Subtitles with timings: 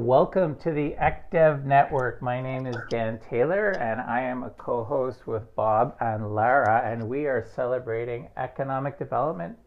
[0.00, 2.22] Welcome to the ECDev Network.
[2.22, 6.90] My name is Dan Taylor, and I am a co host with Bob and Lara,
[6.90, 9.58] and we are celebrating Economic Development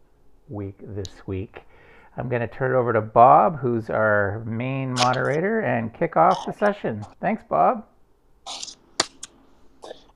[0.50, 1.62] Week this week.
[2.18, 6.48] I'm going to turn it over to Bob, who's our main moderator, and kick off
[6.48, 7.06] the session.
[7.22, 7.86] Thanks, Bob.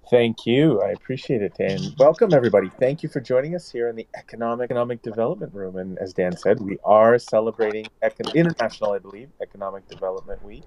[0.10, 0.82] Thank you.
[0.82, 1.80] I appreciate it, Dan.
[1.98, 2.70] Welcome, everybody.
[2.80, 5.78] Thank you for joining us here in the Economic Economic Development Room.
[5.78, 10.66] And as Dan said, we are celebrating Econ- International, I believe, Economic Development Week.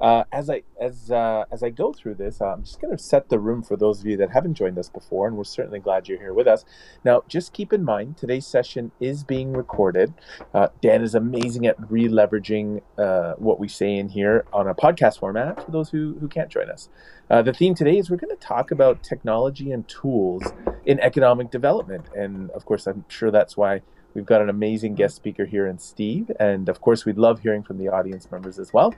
[0.00, 3.28] Uh, as I as uh, as I go through this, I'm just going to set
[3.28, 6.08] the room for those of you that haven't joined us before, and we're certainly glad
[6.08, 6.64] you're here with us.
[7.04, 10.12] Now, just keep in mind today's session is being recorded.
[10.52, 15.20] Uh, Dan is amazing at re-leveraging uh, what we say in here on a podcast
[15.20, 16.88] format for those who who can't join us.
[17.30, 20.42] Uh, the theme today is we're going to talk about technology and tools
[20.84, 23.82] in economic development, and of course, I'm sure that's why
[24.14, 26.30] We've got an amazing guest speaker here in Steve.
[26.38, 28.94] And of course, we'd love hearing from the audience members as well.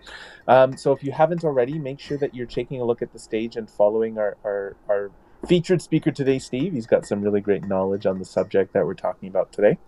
[0.47, 3.19] Um, so if you haven't already, make sure that you're taking a look at the
[3.19, 5.11] stage and following our, our, our
[5.47, 6.73] featured speaker today, Steve.
[6.73, 9.79] He's got some really great knowledge on the subject that we're talking about today.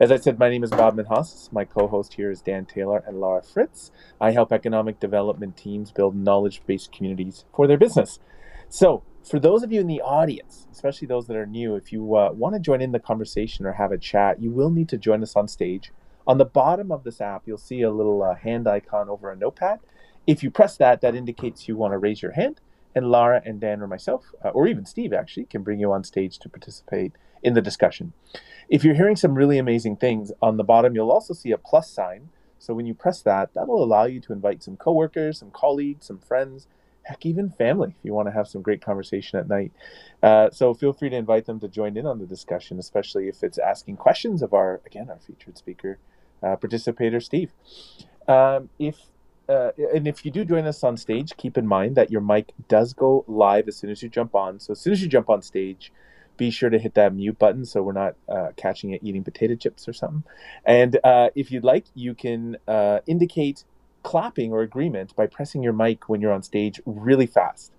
[0.00, 1.50] As I said, my name is Bob Minhas.
[1.52, 3.90] My co host here is Dan Taylor and Lara Fritts.
[4.20, 8.18] I help economic development teams build knowledge based communities for their business.
[8.76, 12.14] So, for those of you in the audience, especially those that are new, if you
[12.14, 14.98] uh, want to join in the conversation or have a chat, you will need to
[14.98, 15.92] join us on stage.
[16.26, 19.36] On the bottom of this app, you'll see a little uh, hand icon over a
[19.36, 19.80] notepad.
[20.26, 22.60] If you press that, that indicates you want to raise your hand,
[22.94, 26.04] and Lara and Dan or myself, uh, or even Steve actually, can bring you on
[26.04, 28.12] stage to participate in the discussion.
[28.68, 31.90] If you're hearing some really amazing things, on the bottom you'll also see a plus
[31.90, 32.28] sign.
[32.58, 36.18] So when you press that, that'll allow you to invite some coworkers, some colleagues, some
[36.18, 36.68] friends,
[37.06, 39.72] heck, even family, if you want to have some great conversation at night.
[40.22, 43.42] Uh, so feel free to invite them to join in on the discussion, especially if
[43.44, 45.98] it's asking questions of our, again, our featured speaker,
[46.42, 47.52] uh, participator, Steve.
[48.28, 48.96] Um, if
[49.48, 52.52] uh, and if you do join us on stage, keep in mind that your mic
[52.66, 54.58] does go live as soon as you jump on.
[54.58, 55.92] So as soon as you jump on stage,
[56.36, 59.54] be sure to hit that mute button so we're not uh, catching it eating potato
[59.54, 60.24] chips or something.
[60.64, 63.64] And uh, if you'd like, you can uh, indicate
[64.06, 67.72] clapping or agreement by pressing your mic when you're on stage really fast.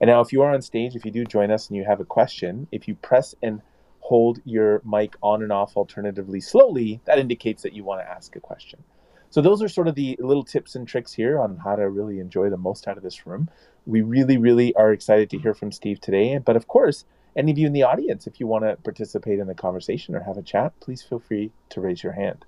[0.00, 2.00] And now, if you are on stage, if you do join us and you have
[2.00, 3.60] a question, if you press and
[4.00, 8.34] hold your mic on and off alternatively slowly, that indicates that you want to ask
[8.34, 8.82] a question.
[9.28, 12.18] So, those are sort of the little tips and tricks here on how to really
[12.18, 13.50] enjoy the most out of this room.
[13.84, 16.38] We really, really are excited to hear from Steve today.
[16.38, 17.04] But of course,
[17.36, 20.20] any of you in the audience, if you want to participate in the conversation or
[20.20, 22.46] have a chat, please feel free to raise your hand.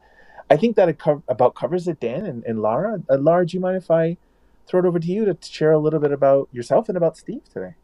[0.49, 3.03] I think that it co- about covers it, Dan and, and Lara.
[3.11, 4.17] Uh, Lara, do you mind if I
[4.67, 7.43] throw it over to you to share a little bit about yourself and about Steve
[7.53, 7.75] today?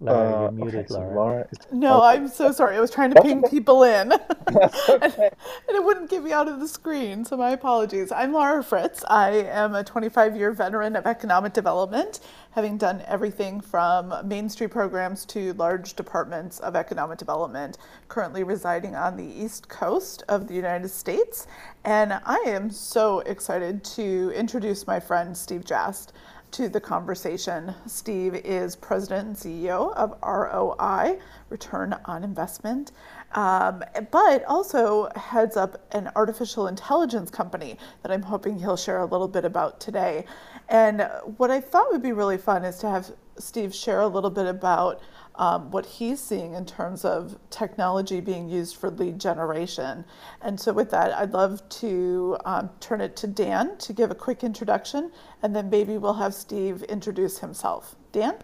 [0.00, 1.14] Lara, you're uh, muted, okay, so Lara.
[1.14, 2.06] Lara no, okay.
[2.06, 2.76] I'm so sorry.
[2.76, 4.12] I was trying to ping people in,
[4.48, 4.68] okay.
[4.88, 5.30] and, and,
[5.68, 7.24] it wouldn't get me out of the screen.
[7.24, 8.10] So my apologies.
[8.10, 9.04] I'm Lara Fritts.
[9.08, 15.24] I am a 25-year veteran of economic development, having done everything from Main Street programs
[15.26, 17.78] to large departments of economic development.
[18.08, 21.46] Currently residing on the East Coast of the United States,
[21.84, 26.12] and I am so excited to introduce my friend Steve Jast
[26.54, 27.74] to the conversation.
[27.84, 32.92] Steve is president and CEO of ROI, Return on Investment,
[33.32, 33.82] um,
[34.12, 39.26] but also heads up an artificial intelligence company that I'm hoping he'll share a little
[39.26, 40.26] bit about today.
[40.68, 44.30] And what I thought would be really fun is to have Steve share a little
[44.30, 45.00] bit about
[45.36, 50.04] um, what he's seeing in terms of technology being used for lead generation.
[50.42, 54.14] And so, with that, I'd love to um, turn it to Dan to give a
[54.14, 55.10] quick introduction,
[55.42, 57.96] and then maybe we'll have Steve introduce himself.
[58.12, 58.36] Dan?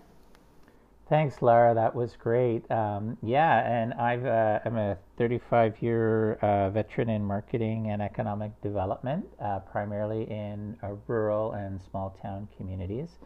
[1.10, 1.74] Thanks, Lara.
[1.74, 2.70] That was great.
[2.70, 8.52] Um, yeah, and I've, uh, I'm a 35 year uh, veteran in marketing and economic
[8.62, 13.18] development, uh, primarily in uh, rural and small town communities.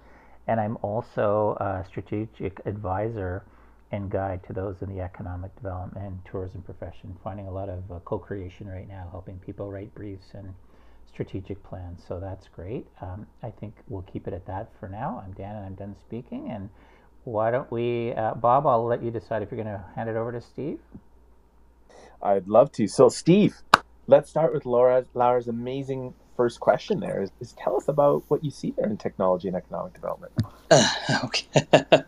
[0.47, 3.45] And I'm also a strategic advisor
[3.95, 7.91] and guide to those in the economic development and tourism profession, finding a lot of
[7.93, 10.55] uh, co creation right now, helping people write briefs and
[11.07, 12.03] strategic plans.
[12.07, 12.87] So that's great.
[13.01, 15.23] Um, I think we'll keep it at that for now.
[15.25, 16.51] I'm Dan and I'm done speaking.
[16.51, 16.71] And
[17.25, 20.17] why don't we, uh, Bob, I'll let you decide if you're going to hand it
[20.17, 20.81] over to Steve.
[22.23, 22.89] I'd love to.
[22.89, 23.57] So, Steve,
[24.07, 28.45] let's start with Lara, Lara's amazing first question there is, is, tell us about what
[28.45, 30.33] you see there in technology and economic development.
[30.71, 30.89] Uh,
[31.25, 31.47] okay.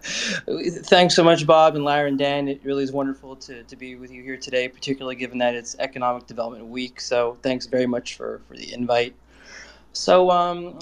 [0.82, 2.48] Thanks so much, Bob and Lara and Dan.
[2.48, 5.76] It really is wonderful to, to be with you here today, particularly given that it's
[5.78, 7.00] Economic Development Week.
[7.00, 9.14] So thanks very much for, for the invite.
[9.92, 10.78] So, um,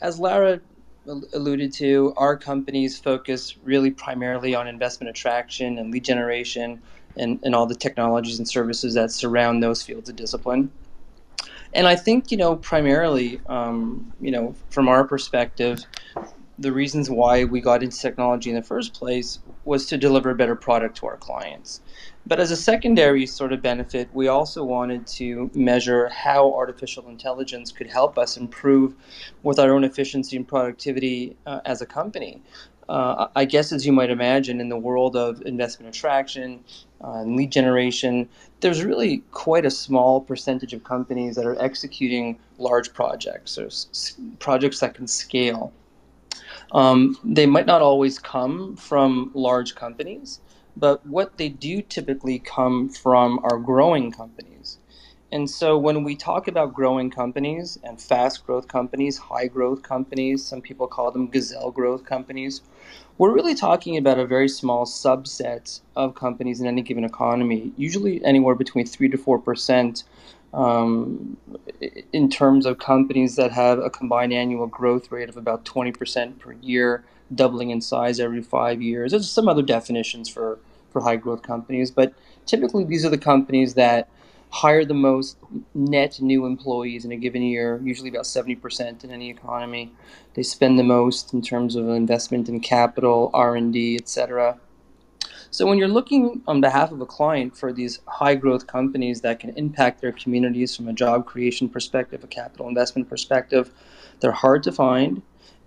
[0.00, 0.60] as Lara
[1.06, 6.80] alluded to, our companies focus really primarily on investment attraction and lead generation
[7.16, 10.70] and, and all the technologies and services that surround those fields of discipline.
[11.76, 15.84] And I think, you know, primarily, um, you know, from our perspective,
[16.58, 20.34] the reasons why we got into technology in the first place was to deliver a
[20.34, 21.82] better product to our clients.
[22.26, 27.72] But as a secondary sort of benefit, we also wanted to measure how artificial intelligence
[27.72, 28.94] could help us improve
[29.42, 32.40] with our own efficiency and productivity uh, as a company.
[32.88, 36.64] Uh, I guess, as you might imagine, in the world of investment attraction
[37.02, 38.28] uh, and lead generation,
[38.60, 44.16] there's really quite a small percentage of companies that are executing large projects or s-
[44.38, 45.72] projects that can scale.
[46.72, 50.40] Um, they might not always come from large companies,
[50.76, 54.78] but what they do typically come from are growing companies.
[55.32, 60.44] And so when we talk about growing companies and fast growth companies, high growth companies,
[60.44, 62.62] some people call them gazelle growth companies,
[63.18, 68.24] we're really talking about a very small subset of companies in any given economy, usually
[68.24, 70.04] anywhere between 3 to 4%
[70.54, 71.36] um,
[72.12, 76.52] in terms of companies that have a combined annual growth rate of about 20% per
[76.62, 79.10] year, doubling in size every five years.
[79.10, 80.58] There's some other definitions for,
[80.90, 82.14] for high growth companies, but
[82.44, 84.08] typically these are the companies that
[84.56, 85.36] hire the most
[85.74, 89.92] net new employees in a given year, usually about 70% in any economy.
[90.32, 94.58] They spend the most in terms of investment in capital, R&D, etc.
[95.50, 99.40] So when you're looking on behalf of a client for these high growth companies that
[99.40, 103.70] can impact their communities from a job creation perspective, a capital investment perspective,
[104.20, 105.20] they're hard to find.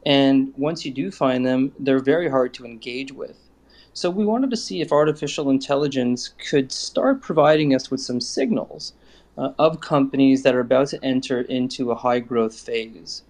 [0.04, 3.49] And once you do find them, they're very hard to engage with.
[3.94, 8.94] So we wanted to see if artificial intelligence could start providing us with some signals
[9.38, 13.24] uh, of companies that are about to enter into a high growth phase.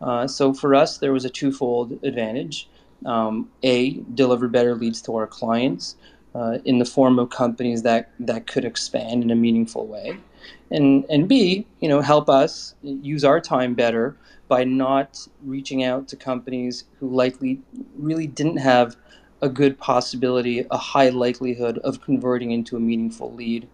[0.00, 2.68] Uh, so for us, there was a twofold advantage
[3.04, 5.96] um, a deliver better leads to our clients
[6.34, 10.16] uh, in the form of companies that that could expand in a meaningful way,
[10.70, 14.16] and and b you know help us use our time better
[14.48, 17.60] by not reaching out to companies who likely
[17.96, 18.96] really didn't have
[19.44, 23.68] a good possibility, a high likelihood of converting into a meaningful lead.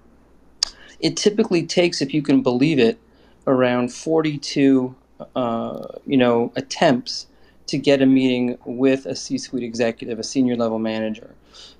[0.98, 2.98] It typically takes, if you can believe it,
[3.46, 4.94] around 42
[5.36, 7.26] uh, you know attempts
[7.66, 11.34] to get a meeting with a C suite executive, a senior level manager.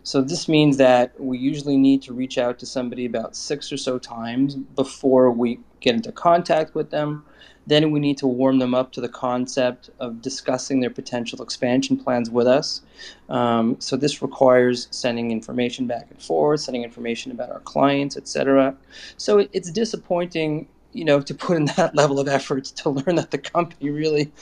[0.04, 3.76] So this means that we usually need to reach out to somebody about six or
[3.76, 7.24] so times before we get into contact with them.
[7.66, 11.96] Then we need to warm them up to the concept of discussing their potential expansion
[11.96, 12.82] plans with us.
[13.28, 18.76] Um, so this requires sending information back and forth, sending information about our clients, etc.
[19.18, 23.16] So it, it's disappointing, you know, to put in that level of effort to learn
[23.16, 24.32] that the company really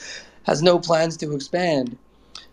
[0.43, 1.97] has no plans to expand.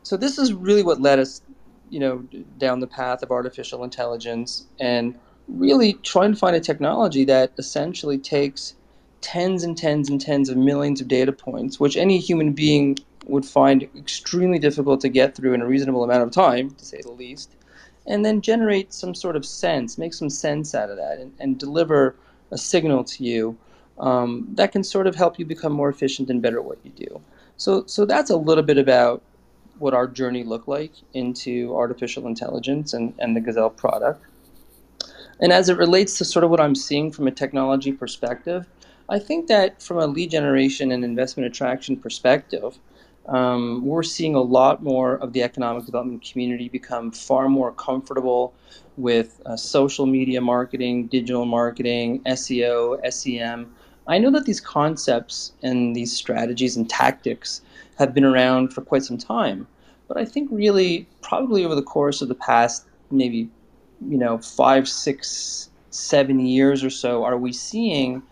[0.03, 1.43] So this is really what led us,
[1.91, 2.19] you know,
[2.59, 5.19] down the path of artificial intelligence and
[5.49, 8.75] really trying to find a technology that essentially takes
[9.21, 13.45] tens and tens and tens of millions of data points, which any human being would
[13.45, 17.11] find extremely difficult to get through in a reasonable amount of time, to say the
[17.11, 17.51] least,
[18.07, 21.59] and then generate some sort of sense, make some sense out of that, and, and
[21.59, 22.15] deliver
[22.53, 23.57] a signal to you
[23.99, 26.91] um, that can sort of help you become more efficient and better at what you
[26.93, 27.21] do.
[27.57, 29.23] So, so that's a little bit about
[29.79, 34.25] what our journey looked like into artificial intelligence and, and the Gazelle product.
[35.41, 38.67] And as it relates to sort of what I'm seeing from a technology perspective,
[39.09, 42.79] I think that from a lead generation and investment attraction perspective,
[43.27, 48.55] um, we're seeing a lot more of the economic development community become far more comfortable
[48.97, 53.75] with uh, social media marketing, digital marketing, SEO, SEM,
[54.09, 57.61] I know that these concepts and these strategies and tactics
[57.97, 59.67] have been around for quite some time,
[60.07, 63.49] but I think really probably over the course of the past maybe
[64.01, 68.23] you know five, six, seven years or so, are we seeing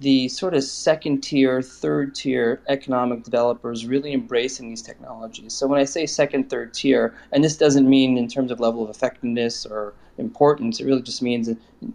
[0.00, 5.52] the sort of second tier, third tier economic developers really embracing these technologies.
[5.52, 8.82] So when I say second, third tier, and this doesn't mean in terms of level
[8.82, 11.48] of effectiveness or importance, it really just means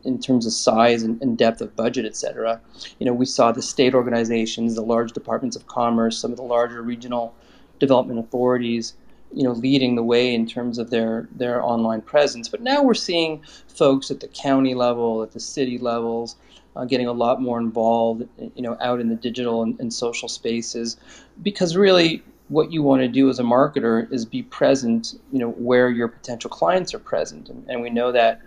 [0.03, 2.61] in, terms of size and, and, depth of budget, et cetera.
[2.99, 6.43] You know, we saw the state organizations, the large departments of commerce, some of the
[6.43, 7.33] larger regional
[7.79, 8.93] development authorities,
[9.33, 12.47] you know, leading the way in terms of their their online presence.
[12.47, 16.35] But now we're seeing folks at the county level, at the city levels,
[16.75, 20.29] uh, getting a lot more involved, you know, out in the digital and, and social
[20.29, 20.97] spaces,
[21.41, 25.51] because really what you want to do as a marketer is be present, you know,
[25.51, 28.39] where your potential clients are present, and, and we know that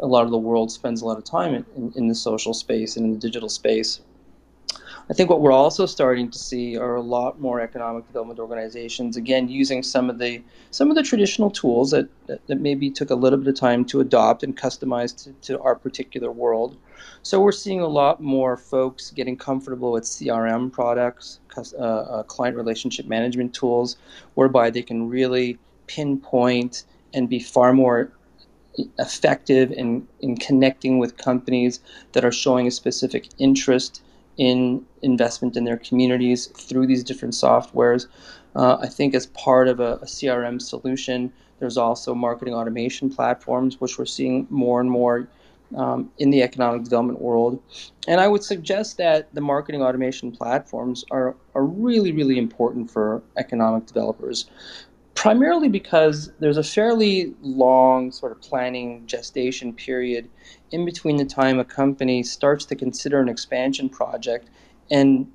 [0.00, 2.52] a lot of the world spends a lot of time in, in, in the social
[2.52, 4.00] space and in the digital space.
[5.08, 9.16] I think what we're also starting to see are a lot more economic development organizations,
[9.16, 13.10] again, using some of the some of the traditional tools that, that, that maybe took
[13.10, 16.76] a little bit of time to adopt and customize to, to our particular world.
[17.22, 22.56] So we're seeing a lot more folks getting comfortable with CRM products, uh, uh, client
[22.56, 23.96] relationship management tools,
[24.34, 26.84] whereby they can really pinpoint
[27.14, 28.10] and be far more
[28.98, 31.78] effective in, in connecting with companies
[32.12, 34.02] that are showing a specific interest
[34.36, 38.06] in investment in their communities through these different softwares.
[38.54, 43.80] Uh, I think as part of a, a, CRM solution, there's also marketing automation platforms,
[43.80, 45.28] which we're seeing more and more
[45.74, 47.60] um, in the economic development world.
[48.06, 53.22] And I would suggest that the marketing automation platforms are, are really, really important for
[53.36, 54.46] economic developers
[55.16, 60.28] primarily because there's a fairly long sort of planning gestation period
[60.70, 64.48] in between the time a company starts to consider an expansion project
[64.90, 65.30] and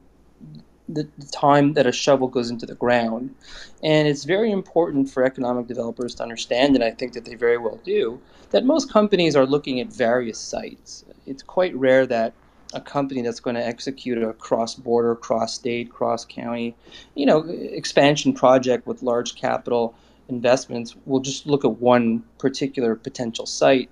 [0.89, 3.33] the, the, time that a shovel goes into the ground.
[3.81, 7.57] And it's very important for economic developers to understand, and I think that they very
[7.57, 8.19] well do,
[8.50, 11.05] that most companies are looking at various sites.
[11.25, 12.33] It's quite rare that
[12.73, 16.75] a company that's going to execute a cross-border, cross-state, cross-county,
[17.15, 19.93] you know, expansion project with large capital
[20.29, 23.89] investments will just look at one particular potential site.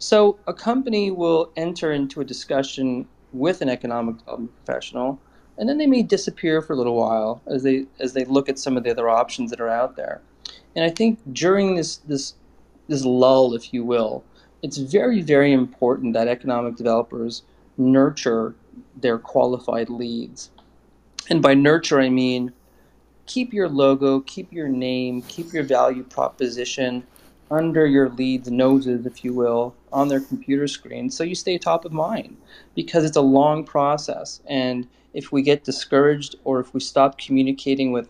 [0.00, 5.20] So a company will enter into a discussion with an economic development professional,
[5.58, 8.58] and then they may disappear for a little while as they as they look at
[8.58, 10.22] some of the other options that are out there.
[10.74, 12.34] And I think during this this
[12.88, 14.24] this lull, if you will,
[14.62, 17.42] it's very very important that economic developers
[17.76, 18.54] nurture
[18.96, 20.50] their qualified leads.
[21.28, 22.52] And by nurture, I mean
[23.26, 27.06] keep your logo, keep your name, keep your value proposition
[27.50, 31.84] under your leads' noses, if you will, on their computer screen so you stay top
[31.84, 32.36] of mind
[32.74, 34.40] because it's a long process.
[34.46, 38.08] And if we get discouraged or if we stop communicating with,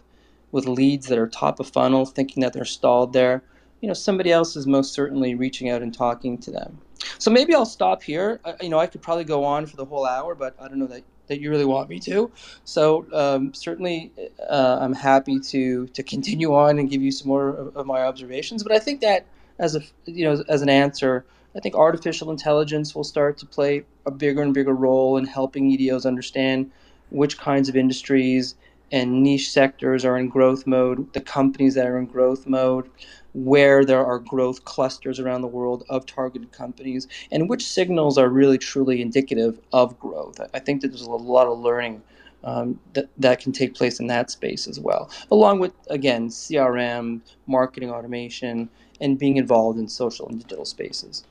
[0.52, 3.42] with leads that are top of funnel, thinking that they're stalled there,
[3.80, 6.78] you know, somebody else is most certainly reaching out and talking to them.
[7.18, 8.40] So maybe I'll stop here.
[8.60, 10.86] You know, I could probably go on for the whole hour, but I don't know
[10.88, 12.30] that, that you really want me to.
[12.64, 14.12] So um, certainly,
[14.50, 18.02] uh, I'm happy to to continue on and give you some more of, of, my
[18.02, 18.64] observations.
[18.64, 19.24] But I think that
[19.58, 21.24] as a you know as an answer,
[21.56, 25.70] I think artificial intelligence will start to play a bigger and bigger role in helping
[25.70, 26.70] EDOs understand
[27.10, 28.56] which kinds of industries
[28.92, 32.90] and niche sectors are in growth mode, the companies that are in growth mode,
[33.32, 38.28] where there are growth clusters around the world of targeted companies, and which signals are
[38.28, 40.40] really truly indicative of growth.
[40.52, 42.02] I think that there's a lot of learning
[42.42, 47.20] um, that, that can take place in that space as well, along with, again, CRM,
[47.46, 48.68] marketing automation,
[49.00, 51.24] and being involved in social and digital spaces.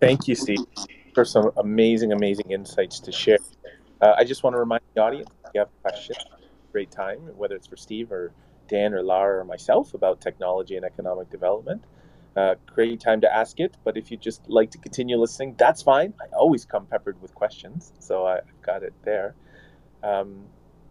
[0.00, 0.58] Thank you, Steve,
[1.14, 3.38] for some amazing, amazing insights to share.
[4.00, 6.18] Uh, I just want to remind the audience if you have questions,
[6.72, 8.32] great time, whether it's for Steve or
[8.74, 11.84] Dan or Lara or myself about technology and economic development.
[12.36, 15.80] Uh, great time to ask it, but if you just like to continue listening, that's
[15.82, 16.12] fine.
[16.20, 19.36] I always come peppered with questions, so I, have got it there.
[20.02, 20.46] Um,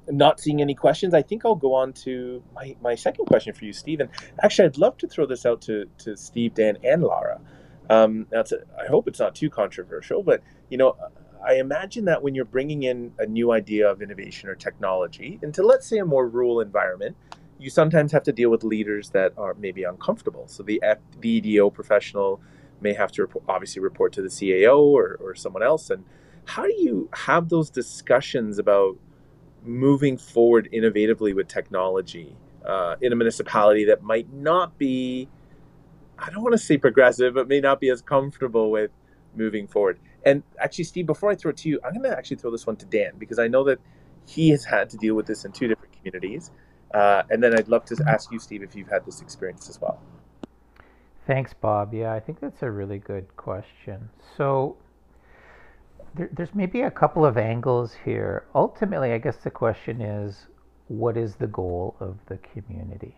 [0.08, 3.66] not seeing any questions, I think I'll go on to my, my second question for
[3.66, 4.08] you, Stephen.
[4.42, 7.42] Actually, I'd love to throw this out to, to Steve, Dan, and Lara.
[7.90, 10.96] Um, that's a, I hope it's not too controversial, but you know,
[11.46, 15.62] I imagine that when you're bringing in a new idea of innovation or technology into,
[15.62, 17.18] let's say, a more rural environment,
[17.60, 20.48] you sometimes have to deal with leaders that are maybe uncomfortable.
[20.48, 20.82] So the,
[21.22, 22.42] EDO professional
[22.82, 25.90] may have to report, obviously report to the CAO or, or someone else.
[25.90, 26.04] And
[26.46, 28.98] how do you have those discussions about
[29.64, 35.30] moving forward innovatively with technology uh, in a municipality that might not be,
[36.20, 38.92] I don't want to say progressive, but may not be as comfortable with
[39.36, 40.00] moving forward?
[40.26, 42.66] And actually, Steve, before I throw it to you, I'm going to actually throw this
[42.68, 43.80] one to Dan because I know that
[44.26, 46.52] he has had to deal with this in two different communities.
[46.94, 49.82] Uh, and then I'd love to ask you, Steve, if you've had this experience as
[49.82, 50.00] well.
[51.26, 51.94] Thanks, Bob.
[51.94, 54.10] Yeah, I think that's a really good question.
[54.38, 54.78] So
[56.16, 58.46] there, there's maybe a couple of angles here.
[58.54, 60.48] Ultimately, I guess the question is
[60.88, 63.16] what is the goal of the community?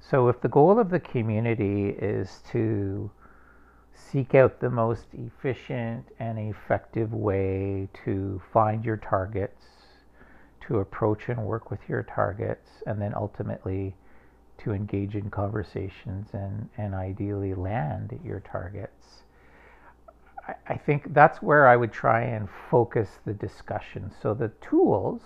[0.00, 3.10] So if the goal of the community is to
[3.92, 9.64] seek out the most efficient and effective way to find your targets,
[10.70, 13.92] to approach and work with your targets, and then ultimately
[14.56, 19.24] to engage in conversations and, and ideally land at your targets.
[20.46, 24.12] I, I think that's where I would try and focus the discussion.
[24.22, 25.22] So the tools,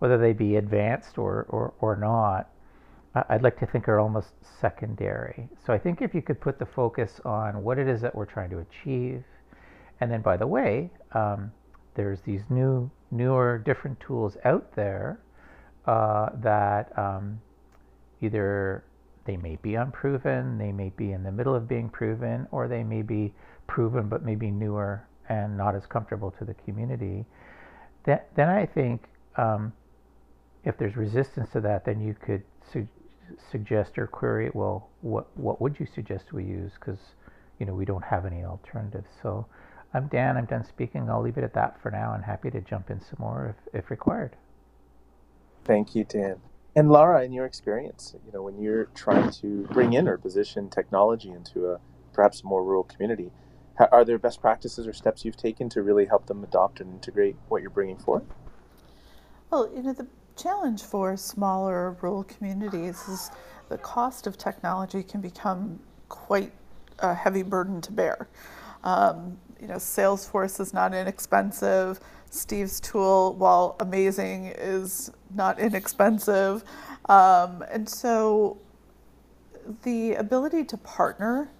[0.00, 2.48] whether they be advanced or, or, or not,
[3.28, 5.48] I'd like to think are almost secondary.
[5.64, 8.26] So I think if you could put the focus on what it is that we're
[8.26, 9.22] trying to achieve,
[10.00, 11.52] and then by the way, um,
[11.94, 15.20] there's these new, newer, different tools out there
[15.86, 17.40] uh, that um,
[18.20, 18.84] either
[19.24, 22.82] they may be unproven, they may be in the middle of being proven, or they
[22.82, 23.32] may be
[23.66, 27.24] proven but maybe newer and not as comfortable to the community.
[28.04, 29.04] Then, then I think
[29.36, 29.72] um,
[30.64, 32.88] if there's resistance to that, then you could su-
[33.50, 36.72] suggest or query, well, what what would you suggest we use?
[36.74, 36.98] Because
[37.58, 39.08] you know we don't have any alternatives.
[39.22, 39.46] So
[39.96, 40.36] I'm Dan.
[40.36, 41.08] I'm done speaking.
[41.08, 42.12] I'll leave it at that for now.
[42.12, 44.36] and happy to jump in some more if, if required.
[45.64, 46.36] Thank you, Dan.
[46.76, 50.68] And Lara, in your experience, you know, when you're trying to bring in or position
[50.68, 51.80] technology into a
[52.12, 53.32] perhaps more rural community,
[53.78, 57.36] are there best practices or steps you've taken to really help them adopt and integrate
[57.48, 58.24] what you're bringing forth?
[59.50, 63.30] Well, you know, the challenge for smaller rural communities is
[63.70, 66.52] the cost of technology can become quite
[66.98, 68.28] a heavy burden to bear.
[68.84, 71.98] Um, you know, Salesforce is not inexpensive.
[72.30, 76.62] Steve's tool, while amazing, is not inexpensive.
[77.08, 78.58] Um, and so
[79.82, 81.50] the ability to partner,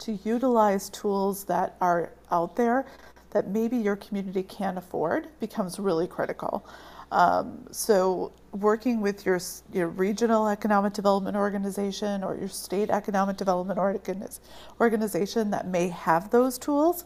[0.00, 2.84] to utilize tools that are out there
[3.30, 6.66] that maybe your community can't afford becomes really critical.
[7.12, 9.38] Um, so working with your,
[9.72, 14.40] your regional economic development organization or your state economic development organiz-
[14.80, 17.04] organization that may have those tools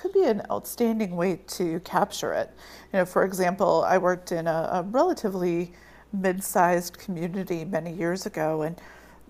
[0.00, 2.50] could be an outstanding way to capture it.
[2.92, 5.72] You know, for example, I worked in a, a relatively
[6.12, 8.80] mid-sized community many years ago, and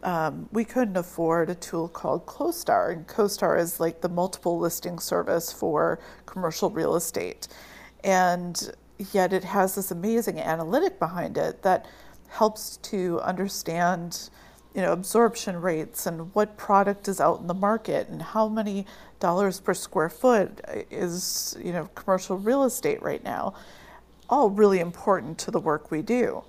[0.03, 4.99] um, we couldn't afford a tool called CoStar, and CoStar is like the multiple listing
[4.99, 7.49] service for commercial real estate,
[8.05, 8.71] and
[9.13, 11.87] yet it has this amazing analytic behind it that
[12.29, 14.31] helps to understand
[14.75, 18.87] you know absorption rates and what product is out in the market and how many
[19.19, 20.61] dollars per square foot
[20.91, 23.55] is you know commercial real estate right now
[24.29, 26.43] all really important to the work we do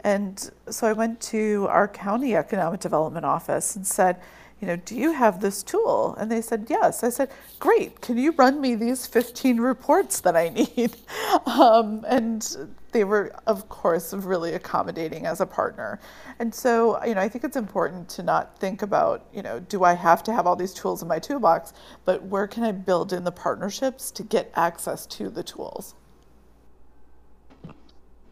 [0.00, 4.20] and so i went to our county economic development office and said
[4.60, 6.14] you know, do you have this tool?
[6.18, 7.04] And they said, yes.
[7.04, 8.00] I said, great.
[8.00, 10.96] Can you run me these 15 reports that I need?
[11.46, 16.00] Um, and they were, of course, really accommodating as a partner.
[16.38, 19.84] And so, you know, I think it's important to not think about, you know, do
[19.84, 21.74] I have to have all these tools in my toolbox,
[22.06, 25.94] but where can I build in the partnerships to get access to the tools?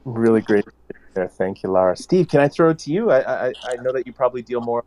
[0.07, 0.65] Really great
[1.13, 1.29] there.
[1.29, 1.95] Thank you, Lara.
[1.95, 3.11] Steve, can I throw it to you?
[3.11, 4.83] I, I, I know that you probably deal more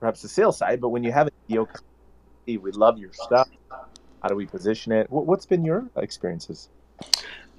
[0.00, 1.68] perhaps the sales side, but when you have a deal,
[2.44, 3.48] we love your stuff.
[3.70, 5.06] How do we position it?
[5.10, 6.70] What's been your experiences?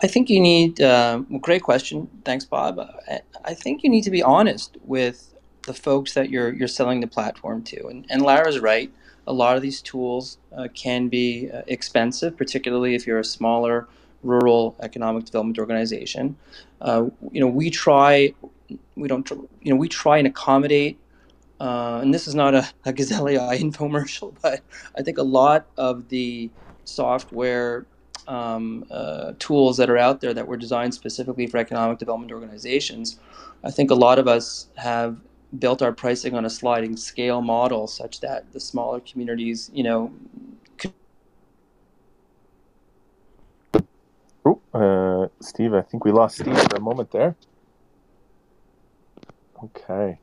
[0.01, 2.09] I think you need, uh, great question.
[2.25, 2.79] Thanks, Bob.
[3.45, 5.33] I think you need to be honest with
[5.65, 7.87] the folks that you're, you're selling the platform to.
[7.87, 8.91] And, and Lara's right.
[9.25, 13.87] A lot of these tools uh, can be uh, expensive, particularly if you're a smaller
[14.23, 16.37] rural economic development organization.
[16.81, 18.33] Uh, you know, we try,
[18.95, 19.29] we don't,
[19.61, 20.97] you know, we try and accommodate
[21.59, 24.61] uh, and this is not a, a Gazelle AI infomercial, but
[24.97, 26.49] I think a lot of the
[26.85, 27.85] software
[28.27, 33.19] um, uh, tools that are out there that were designed specifically for economic development organizations,
[33.63, 35.17] I think a lot of us have
[35.59, 40.13] built our pricing on a sliding scale model such that the smaller communities, you know,
[40.77, 40.93] could...
[44.45, 47.35] Oh, uh, Steve, I think we lost Steve for a moment there.
[49.63, 50.19] Okay.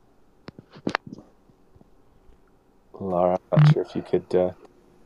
[2.99, 4.33] Lara, I'm not sure if you could.
[4.33, 4.51] Uh,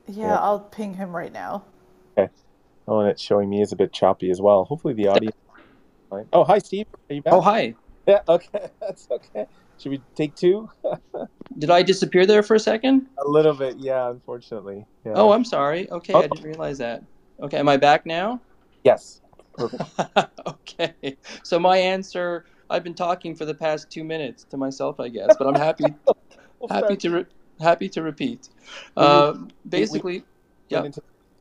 [0.08, 1.64] yeah, yeah, I'll ping him right now.
[2.18, 2.32] Okay.
[2.90, 4.66] Oh, and it's showing me is a bit choppy as well.
[4.66, 5.30] Hopefully the audio.
[6.34, 6.88] Oh, hi, Steve.
[7.10, 7.34] Are you back?
[7.34, 7.76] Oh, hi.
[8.08, 8.22] Yeah.
[8.28, 8.70] Okay.
[8.82, 9.46] That's okay.
[9.78, 10.70] Should we take two?
[11.60, 13.08] Did I disappear there for a second?
[13.24, 14.10] A little bit, yeah.
[14.10, 14.86] Unfortunately.
[15.06, 15.14] Yeah.
[15.16, 15.90] Oh, I'm sorry.
[15.92, 16.20] Okay, oh.
[16.20, 17.04] I didn't realize that.
[17.40, 18.42] Okay, am I back now?
[18.84, 19.22] Yes.
[20.48, 21.18] okay.
[21.44, 25.36] So my answer, I've been talking for the past two minutes to myself, I guess,
[25.38, 25.86] but I'm happy,
[26.70, 27.10] happy to.
[27.10, 27.26] Re-
[27.60, 28.50] happy to repeat.
[28.96, 29.34] Uh,
[29.68, 30.24] basically,
[30.70, 30.90] yeah.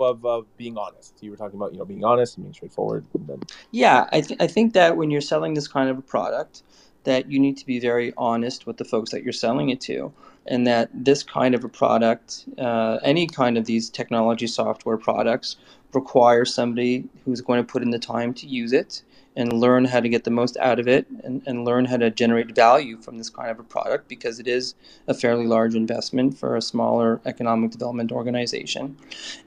[0.01, 3.05] Of, of being honest, you were talking about you know being honest and being straightforward.
[3.15, 3.43] And then...
[3.73, 6.63] Yeah, I think I think that when you're selling this kind of a product,
[7.05, 10.13] that you need to be very honest with the folks that you're selling it to,
[10.47, 15.57] and that this kind of a product, uh, any kind of these technology software products,
[15.93, 19.03] require somebody who's going to put in the time to use it
[19.39, 22.11] and learn how to get the most out of it and, and learn how to
[22.11, 24.75] generate value from this kind of a product because it is
[25.07, 28.99] a fairly large investment for a smaller economic development organization.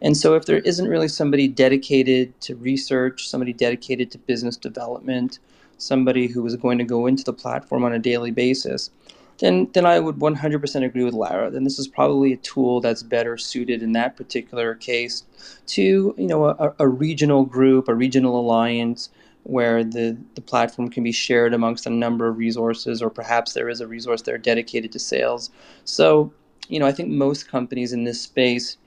[0.02, 5.40] And so, if there isn't really somebody dedicated to research, somebody dedicated to business development,
[5.78, 8.92] somebody who is going to go into the platform on a daily basis,
[9.40, 11.52] then then I would 100% agree with Lara.
[11.52, 15.24] Then this is probably a tool that's better suited in that particular case
[15.68, 19.10] to you know a, a regional group, a regional alliance
[19.44, 23.70] where the, the platform can be shared amongst a number of resources, or perhaps there
[23.70, 25.50] is a resource there dedicated to sales.
[25.84, 26.32] So,
[26.68, 28.78] you know, I think most companies in this space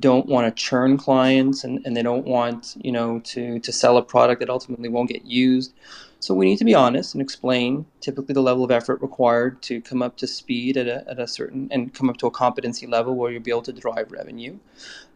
[0.00, 3.96] don't want to churn clients and, and they don't want, you know, to, to sell
[3.96, 5.72] a product that ultimately won't get used.
[6.20, 9.80] So we need to be honest and explain typically the level of effort required to
[9.80, 12.88] come up to speed at a, at a certain and come up to a competency
[12.88, 14.58] level where you'll be able to drive revenue.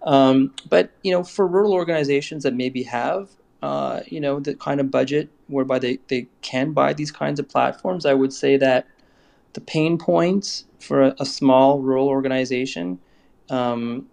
[0.03, 3.31] Um, but you know, for rural organizations that maybe have
[3.63, 7.49] uh, you know, the kind of budget whereby they, they can buy these kinds of
[7.49, 8.87] platforms, I would say that
[9.53, 12.99] the pain points for a, a small rural organization
[13.51, 14.09] um,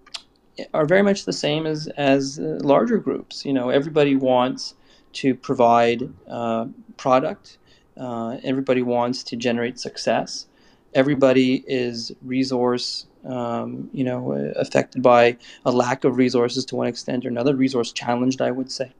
[0.73, 3.45] are very much the same as, as uh, larger groups.
[3.45, 4.75] You know, everybody wants
[5.13, 7.57] to provide uh, product.
[7.97, 10.45] Uh, everybody wants to generate success.
[10.93, 17.25] Everybody is resource, um, you know, affected by a lack of resources to one extent
[17.25, 17.55] or another.
[17.55, 18.93] Resource challenged, I would say.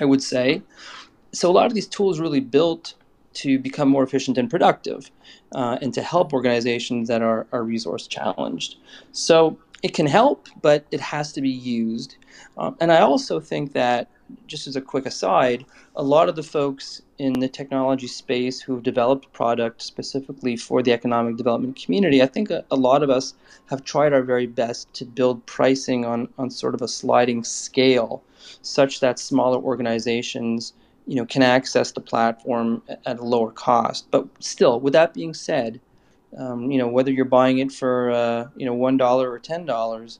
[0.00, 0.62] I would say.
[1.32, 2.94] So a lot of these tools really built
[3.34, 5.10] to become more efficient and productive
[5.54, 8.76] uh, and to help organizations that are, are resource challenged.
[9.12, 12.16] So it can help, but it has to be used.
[12.56, 14.08] Um, and I also think that,
[14.48, 18.74] just as a quick aside, a lot of the folks in the technology space who
[18.74, 23.10] have developed product specifically for the economic development community, I think a, a lot of
[23.10, 23.34] us
[23.66, 28.22] have tried our very best to build pricing on, on sort of a sliding scale
[28.62, 30.72] such that smaller organizations
[31.06, 34.10] you know can access the platform at a lower cost.
[34.10, 35.80] But still, with that being said,
[36.36, 39.64] um, you know whether you're buying it for uh, you know one dollar or ten
[39.64, 40.18] dollars,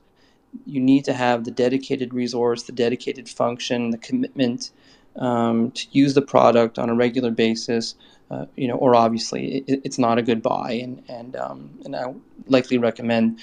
[0.65, 4.71] you need to have the dedicated resource, the dedicated function, the commitment
[5.17, 7.95] um, to use the product on a regular basis.
[8.29, 11.95] Uh, you know, or obviously it, it's not a good buy, and and um, and
[11.95, 12.13] I
[12.47, 13.39] likely recommend,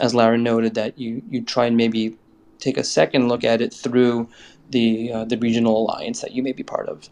[0.00, 2.16] as Lara noted, that you you try and maybe
[2.64, 4.28] take a second look at it through
[4.70, 7.08] the uh, the regional alliance that you may be part of.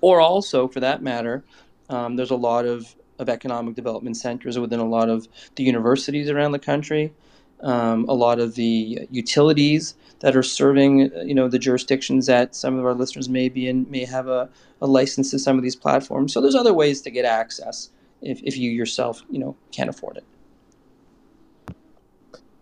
[0.00, 1.44] Or also, for that matter,
[1.88, 6.28] um, there's a lot of, of economic development centers within a lot of the universities
[6.28, 7.12] around the country,
[7.60, 12.78] um, a lot of the utilities that are serving, you know, the jurisdictions that some
[12.78, 14.50] of our listeners may be in may have a,
[14.82, 16.32] a license to some of these platforms.
[16.32, 20.18] So there's other ways to get access if, if you yourself, you know, can't afford
[20.18, 20.24] it.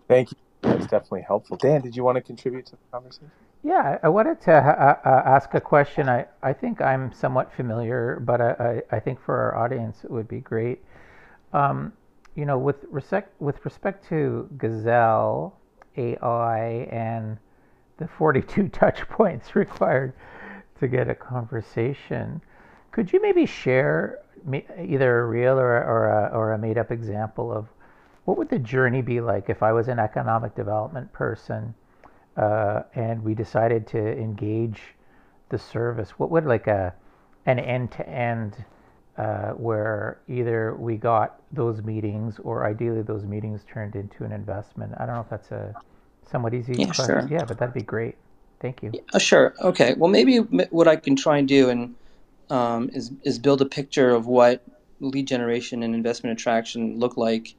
[0.06, 1.56] Thank you that's definitely helpful.
[1.56, 3.30] Dan, did you want to contribute to the conversation?
[3.62, 6.08] Yeah, I wanted to uh, uh, ask a question.
[6.08, 10.10] I, I think I'm somewhat familiar, but I, I, I think for our audience it
[10.10, 10.82] would be great.
[11.52, 11.92] Um,
[12.34, 15.56] you know, with respect with respect to Gazelle
[15.96, 17.38] AI and
[17.98, 20.12] the 42 touch points required
[20.80, 22.42] to get a conversation,
[22.90, 24.18] could you maybe share
[24.78, 27.68] either a real or, or a, or a made up example of
[28.24, 31.74] what would the journey be like if I was an economic development person
[32.36, 34.80] uh, and we decided to engage
[35.50, 36.10] the service?
[36.18, 36.94] What would like a
[37.46, 38.64] an end to end
[39.56, 44.92] where either we got those meetings or ideally those meetings turned into an investment?
[44.98, 45.74] I don't know if that's a
[46.30, 47.06] somewhat easy yeah, question.
[47.06, 47.28] Sure.
[47.30, 48.16] Yeah, but that'd be great.
[48.60, 48.92] Thank you.
[48.92, 49.54] Yeah, sure.
[49.60, 49.94] Okay.
[49.94, 51.94] Well, maybe what I can try and do and
[52.50, 54.64] um, is is build a picture of what
[55.00, 57.54] lead generation and investment attraction look like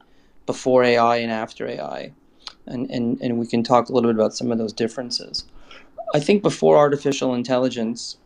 [0.46, 2.12] before AI and after AI.
[2.66, 5.44] And, and, and we can talk a little bit about some of those differences.
[6.14, 8.16] I think before artificial intelligence,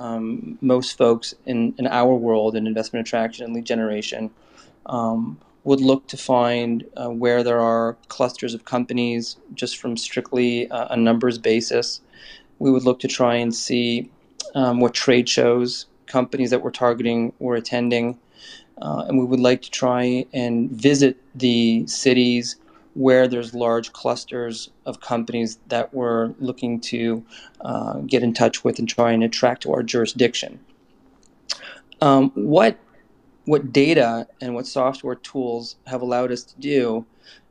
[0.00, 4.30] um, most folks in, in our world in investment attraction and lead generation
[4.86, 10.70] um, would look to find uh, where there are clusters of companies just from strictly
[10.70, 12.00] uh, a numbers basis.
[12.58, 14.10] We would look to try and see
[14.54, 18.18] um, what trade shows companies that we're targeting were attending
[18.80, 22.56] uh, and we would like to try and visit the cities
[22.94, 27.24] where there's large clusters of companies that we're looking to
[27.60, 30.58] uh, get in touch with and try and attract to our jurisdiction.
[32.00, 32.78] Um, what
[33.44, 37.06] what data and what software tools have allowed us to do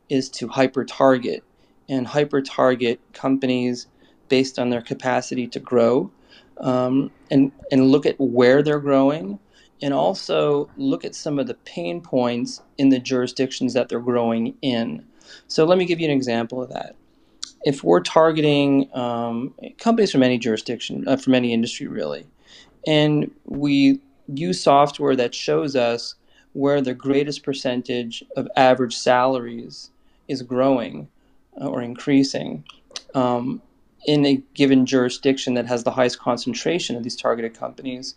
[0.10, 1.44] is to hyper target
[1.90, 3.88] and hyper target companies
[4.30, 6.12] based on their capacity to grow
[6.60, 9.40] um, and and look at where they're growing
[9.82, 14.56] and also look at some of the pain points in the jurisdictions that they're growing
[14.62, 15.06] in.
[15.48, 16.96] So let me give you an example of that.
[17.64, 22.26] If we're targeting um, companies from any jurisdiction, uh, from any industry really,
[22.86, 24.00] and we
[24.34, 26.16] use software that shows us
[26.54, 29.92] where the greatest percentage of average salaries
[30.28, 31.08] is growing
[31.60, 32.64] uh, or increasing
[33.14, 33.62] um,
[34.06, 38.16] in a given jurisdiction that has the highest concentration of these targeted companies,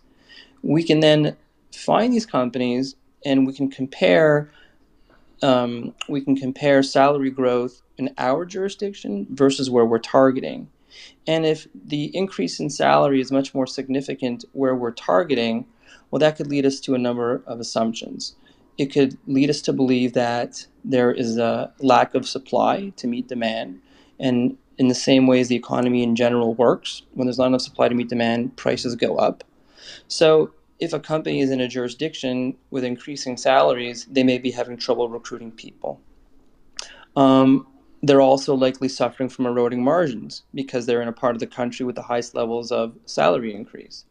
[0.62, 1.36] we can then
[1.72, 4.50] find these companies and we can compare
[5.42, 10.68] um, we can compare salary growth in our jurisdiction versus where we're targeting.
[11.26, 15.66] And if the increase in salary is much more significant where we're targeting,
[16.10, 18.34] well, that could lead us to a number of assumptions.
[18.76, 23.28] It could lead us to believe that there is a lack of supply to meet
[23.28, 23.80] demand.
[24.18, 27.60] And in the same way as the economy in general works, when there's not enough
[27.60, 29.44] supply to meet demand, prices go up.
[30.08, 34.76] So if a company is in a jurisdiction with increasing salaries, they may be having
[34.76, 36.00] trouble recruiting people.
[37.16, 37.66] Um,
[38.02, 41.84] they're also likely suffering from eroding margins because they're in a part of the country
[41.84, 44.04] with the highest levels of salary increase.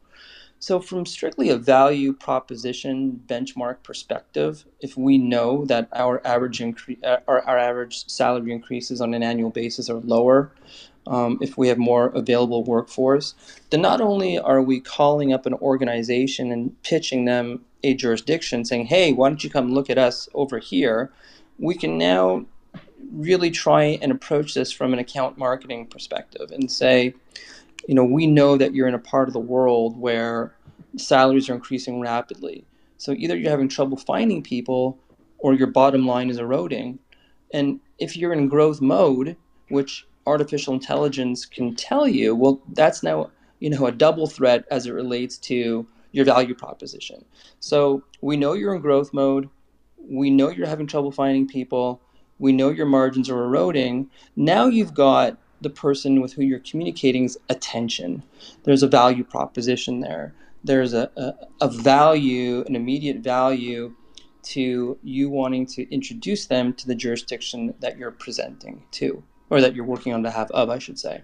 [0.62, 7.00] So, from strictly a value proposition benchmark perspective, if we know that our average increase,
[7.04, 10.54] our, our average salary increases on an annual basis are lower,
[11.08, 13.34] um, if we have more available workforce,
[13.70, 18.88] then not only are we calling up an organization and pitching them a jurisdiction, saying,
[18.88, 21.12] "Hey, why don't you come look at us over here?"
[21.58, 22.46] We can now
[23.12, 27.14] really try and approach this from an account marketing perspective and say,
[27.88, 30.54] you know, we know that you're in a part of the world where
[30.98, 32.66] salaries are increasing rapidly.
[32.98, 35.00] So either you're having trouble finding people
[35.38, 37.00] or your bottom line is eroding.
[37.54, 39.38] And if you're in growth mode,
[39.70, 44.86] which artificial intelligence can tell you, well, that's now, you know, a double threat as
[44.86, 47.26] it relates to your value proposition.
[47.60, 49.50] So we know you're in growth mode.
[49.98, 52.02] We know you're having trouble finding people.
[52.40, 54.10] We know your margins are eroding.
[54.36, 58.24] Now you've got the person with who you're communicating's attention.
[58.64, 60.34] There's a value proposition there.
[60.64, 63.94] There's a, a, a value, an immediate value
[64.42, 69.76] to you wanting to introduce them to the jurisdiction that you're presenting to, or that
[69.76, 71.22] you're working on behalf of, I should say.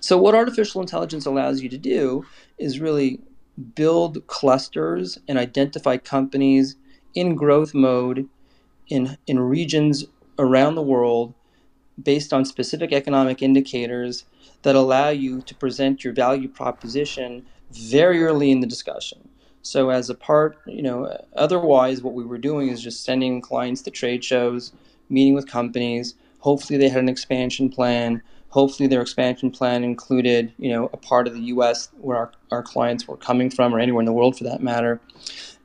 [0.00, 2.24] So, what artificial intelligence allows you to do
[2.58, 3.20] is really
[3.74, 6.76] build clusters and identify companies
[7.14, 8.28] in growth mode
[8.88, 10.04] in, in regions
[10.38, 11.34] around the world
[12.02, 14.24] based on specific economic indicators
[14.62, 19.28] that allow you to present your value proposition very early in the discussion.
[19.62, 23.82] So as a part, you know, otherwise what we were doing is just sending clients
[23.82, 24.72] to trade shows,
[25.08, 26.14] meeting with companies.
[26.40, 28.22] Hopefully they had an expansion plan.
[28.48, 31.88] Hopefully their expansion plan included, you know, a part of the U.S.
[32.00, 35.00] where our, our clients were coming from, or anywhere in the world for that matter.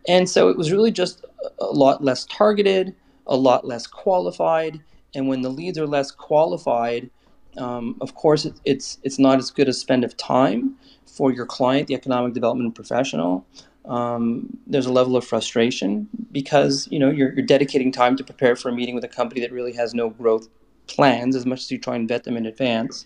[0.07, 1.25] And so it was really just
[1.59, 4.81] a lot less targeted, a lot less qualified.
[5.15, 7.09] And when the leads are less qualified,
[7.57, 11.45] um, of course, it, it's it's not as good a spend of time for your
[11.45, 13.45] client, the economic development professional.
[13.85, 18.55] Um, there's a level of frustration because you know you're, you're dedicating time to prepare
[18.55, 20.49] for a meeting with a company that really has no growth
[20.87, 23.05] plans as much as you try and vet them in advance.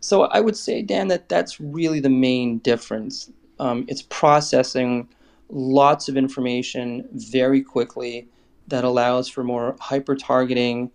[0.00, 3.30] So I would say, Dan, that that's really the main difference.
[3.60, 5.08] Um, it's processing
[5.48, 8.26] lots of information very quickly
[8.68, 10.90] that allows for more hyper targeting,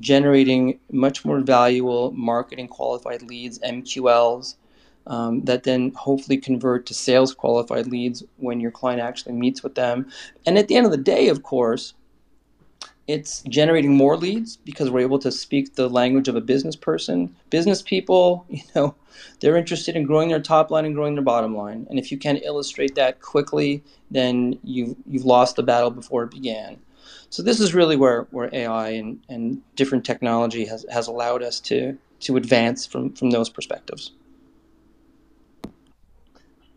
[0.00, 4.56] generating much more valuable marketing qualified leads, MQLs,
[5.06, 9.74] um, that then hopefully convert to sales qualified leads when your client actually meets with
[9.74, 10.08] them.
[10.46, 11.94] And at the end of the day, of course,
[13.12, 17.34] it's generating more leads because we're able to speak the language of a business person.
[17.50, 18.94] Business people, you know,
[19.40, 21.86] they're interested in growing their top line and growing their bottom line.
[21.90, 26.30] And if you can't illustrate that quickly, then you've you've lost the battle before it
[26.30, 26.78] began.
[27.30, 31.60] So this is really where, where AI and, and different technology has, has allowed us
[31.60, 34.12] to to advance from, from those perspectives.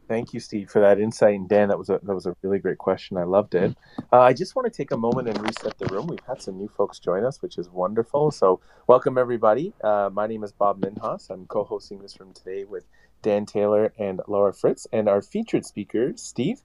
[0.07, 1.35] Thank you, Steve, for that insight.
[1.35, 3.17] And Dan, that was a that was a really great question.
[3.17, 3.75] I loved it.
[4.13, 6.07] Uh, I just want to take a moment and reset the room.
[6.07, 8.31] We've had some new folks join us, which is wonderful.
[8.31, 9.73] So, welcome everybody.
[9.83, 11.31] Uh, my name is Bob Minhas.
[11.31, 12.85] I'm co-hosting this room today with
[13.23, 16.61] Dan Taylor and Lara Fritts, and our featured speaker, Steve.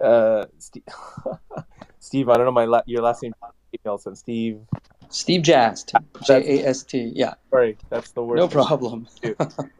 [0.00, 0.84] Uh, Steve,
[2.00, 3.34] Steve, I don't know my la- your last name.
[3.84, 4.60] Nelson, Steve.
[5.12, 5.92] Steve Jast,
[6.24, 7.12] J A S T.
[7.14, 7.34] Yeah.
[7.50, 8.36] Sorry, that's the word.
[8.36, 9.06] No problem.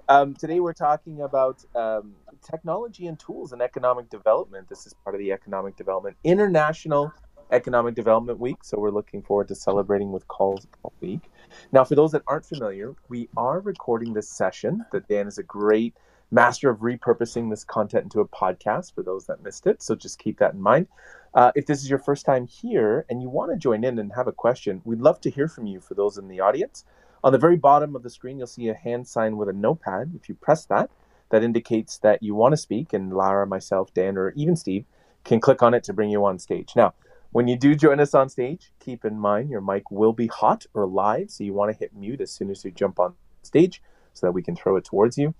[0.08, 4.68] um, today we're talking about um, technology and tools and economic development.
[4.68, 7.12] This is part of the Economic Development International
[7.50, 11.30] Economic Development Week, so we're looking forward to celebrating with Calls all week.
[11.72, 14.84] Now, for those that aren't familiar, we are recording this session.
[14.92, 15.94] That Dan is a great
[16.30, 19.82] master of repurposing this content into a podcast for those that missed it.
[19.82, 20.88] So just keep that in mind.
[21.34, 24.12] Uh, if this is your first time here and you want to join in and
[24.12, 26.84] have a question, we'd love to hear from you for those in the audience.
[27.24, 30.12] On the very bottom of the screen, you'll see a hand sign with a notepad.
[30.14, 30.90] If you press that,
[31.30, 34.84] that indicates that you want to speak, and Lara, myself, Dan, or even Steve
[35.24, 36.72] can click on it to bring you on stage.
[36.76, 36.94] Now,
[37.30, 40.66] when you do join us on stage, keep in mind your mic will be hot
[40.74, 43.80] or live, so you want to hit mute as soon as you jump on stage
[44.12, 45.34] so that we can throw it towards you.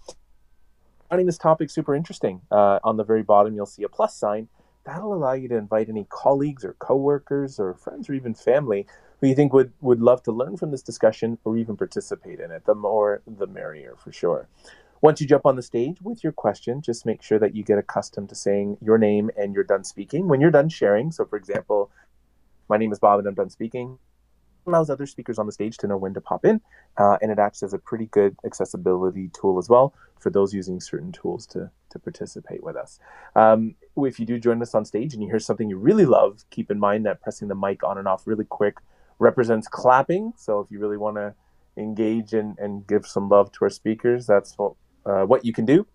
[1.11, 2.41] Finding this topic super interesting.
[2.51, 4.49] Uh, on the very bottom, you'll see a plus sign.
[4.85, 8.87] That'll allow you to invite any colleagues or coworkers or friends or even family
[9.21, 12.51] who you think would, would love to learn from this discussion or even participate in
[12.51, 12.65] it.
[12.65, 14.49] The more, the merrier, for sure.
[15.01, 17.79] Once you jump on the stage with your question, just make sure that you get
[17.79, 20.29] accustomed to saying your name and you're done speaking.
[20.29, 21.91] When you're done sharing, so for example,
[22.69, 23.99] my name is Bob and I'm done speaking,
[24.67, 26.61] allows other speakers on the stage to know when to pop in,
[26.99, 30.81] uh, and it acts as a pretty good accessibility tool as well for those using
[30.81, 32.99] certain tools to to participate with us.
[33.37, 36.45] Um, if you do join us on stage and you hear something you really love,
[36.51, 38.77] keep in mind that pressing the mic on and off really quick
[39.19, 40.33] represents clapping.
[40.37, 41.35] So if you really want to
[41.77, 44.73] engage and, and give some love to our speakers, that's what
[45.05, 45.87] uh, what you can do.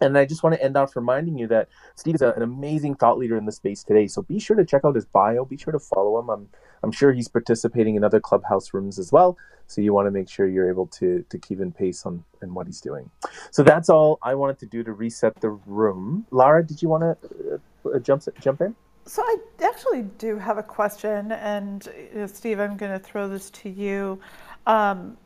[0.00, 2.96] And I just want to end off reminding you that Steve is a, an amazing
[2.96, 4.06] thought leader in the space today.
[4.06, 5.44] So be sure to check out his bio.
[5.44, 6.28] Be sure to follow him.
[6.28, 6.48] I'm,
[6.82, 9.38] I'm sure he's participating in other clubhouse rooms as well.
[9.68, 12.54] So you want to make sure you're able to, to keep in pace on and
[12.54, 13.10] what he's doing.
[13.50, 16.26] So that's all I wanted to do to reset the room.
[16.30, 18.74] Lara, did you want to uh, jump jump in?
[19.06, 23.28] So I actually do have a question, and you know, Steve, I'm going to throw
[23.28, 24.18] this to you.
[24.66, 25.16] Um,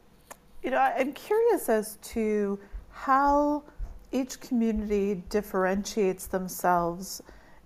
[0.63, 2.59] you know, I'm curious as to
[2.91, 3.63] how
[4.13, 7.23] each community differentiates themselves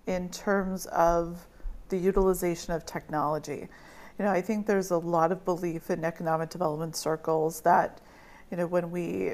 [0.06, 1.46] in terms of
[1.88, 3.68] the utilization of technology.
[4.18, 8.00] You know, I think there's a lot of belief in economic development circles that,
[8.50, 9.32] you know, when we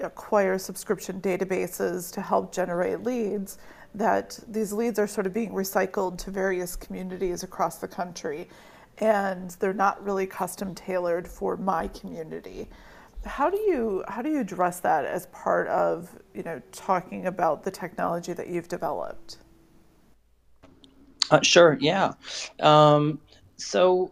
[0.00, 3.58] acquire subscription databases to help generate leads,
[3.94, 8.48] that these leads are sort of being recycled to various communities across the country
[8.98, 12.68] and they're not really custom tailored for my community
[13.24, 17.64] how do you how do you address that as part of you know talking about
[17.64, 19.38] the technology that you've developed?
[21.30, 21.78] Uh, sure.
[21.80, 22.14] Yeah.
[22.60, 23.20] Um,
[23.56, 24.10] so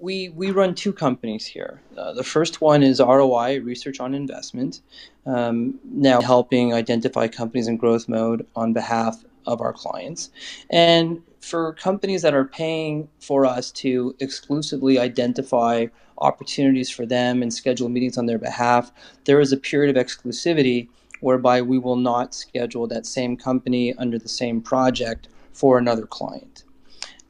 [0.00, 1.80] we we run two companies here.
[1.96, 4.80] Uh, the first one is ROI Research on Investment,
[5.24, 10.30] um, now helping identify companies in growth mode on behalf of our clients,
[10.70, 15.86] and for companies that are paying for us to exclusively identify
[16.18, 18.92] opportunities for them and schedule meetings on their behalf,
[19.24, 20.88] there is a period of exclusivity
[21.20, 26.64] whereby we will not schedule that same company under the same project for another client.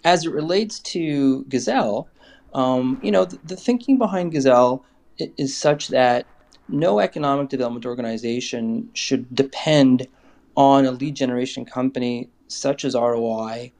[0.05, 2.09] As it relates to Gazelle,
[2.55, 4.85] um, you know, the, the, thinking behind Gazelle
[5.19, 6.27] is such that
[6.69, 10.09] no economic development organization should depend
[10.57, 13.73] on a lead generation company such as ROI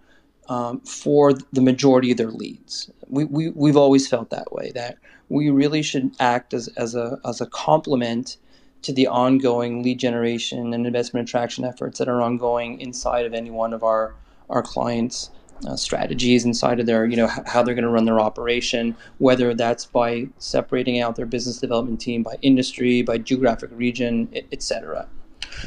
[0.49, 2.91] um, for the majority of their leads.
[3.09, 7.19] We, we, we've always felt that way, that we really should act as, as, a,
[7.25, 8.37] as a complement
[8.83, 13.51] to the ongoing lead generation and investment attraction efforts that are ongoing inside of any
[13.51, 14.15] one of our,
[14.49, 15.31] our clients'
[15.67, 19.55] uh, strategies, inside of their, you know, how they're going to run their operation, whether
[19.55, 25.09] that's by separating out their business development team by industry, by geographic region, etc.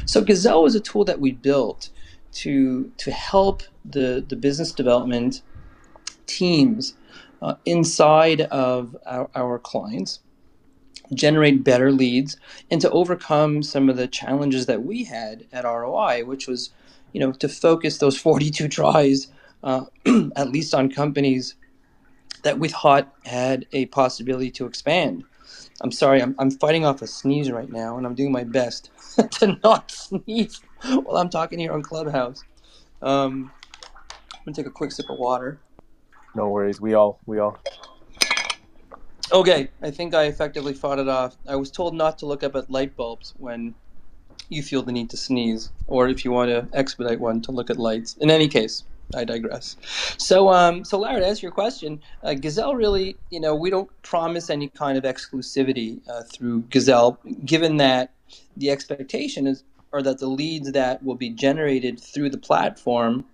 [0.06, 1.90] So Gazelle is a tool that we built
[2.32, 5.42] to to help the the business development
[6.26, 6.94] teams
[7.42, 10.20] uh, inside of our, our clients
[11.12, 12.36] generate better leads
[12.70, 16.70] and to overcome some of the challenges that we had at ROI, which was,
[17.12, 19.28] you know, to focus those 42 tries
[19.62, 19.84] uh,
[20.36, 21.56] at least on companies
[22.42, 25.24] that we thought had a possibility to expand.
[25.80, 28.90] I'm sorry, I'm, I'm fighting off a sneeze right now, and I'm doing my best
[29.32, 32.44] to not sneeze while I'm talking here on Clubhouse.
[33.02, 33.52] Um,
[34.34, 35.60] I'm gonna take a quick sip of water.
[36.34, 36.80] No worries.
[36.80, 37.58] We all we all.
[39.32, 41.36] Okay, I think I effectively fought it off.
[41.48, 43.74] I was told not to look up at light bulbs when
[44.48, 47.70] you feel the need to sneeze, or if you want to expedite one, to look
[47.70, 48.16] at lights.
[48.18, 49.76] In any case, I digress.
[50.18, 53.90] So, um, so Lara, to answer your question, uh, Gazelle really, you know, we don't
[54.02, 58.12] promise any kind of exclusivity uh, through Gazelle, given that
[58.56, 63.24] the expectation is or that the leads that will be generated through the platform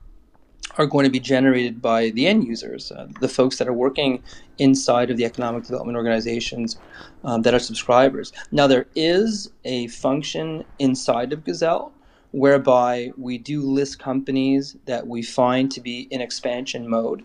[0.78, 4.22] are going to be generated by the end users, uh, the folks that are working
[4.58, 6.78] inside of the economic development organizations
[7.24, 8.32] um, that are subscribers.
[8.52, 11.92] Now, there is a function inside of Gazelle
[12.37, 17.25] whereby we do list companies that we find to be in expansion mode.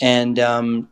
[0.00, 0.88] And um,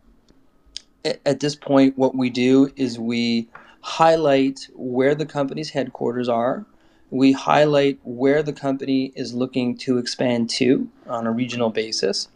[1.05, 3.49] at, at this point, what we do is we
[3.81, 6.67] highlight where the company's headquarters are
[7.11, 12.29] we highlight where the company is looking to expand to on a regional basis,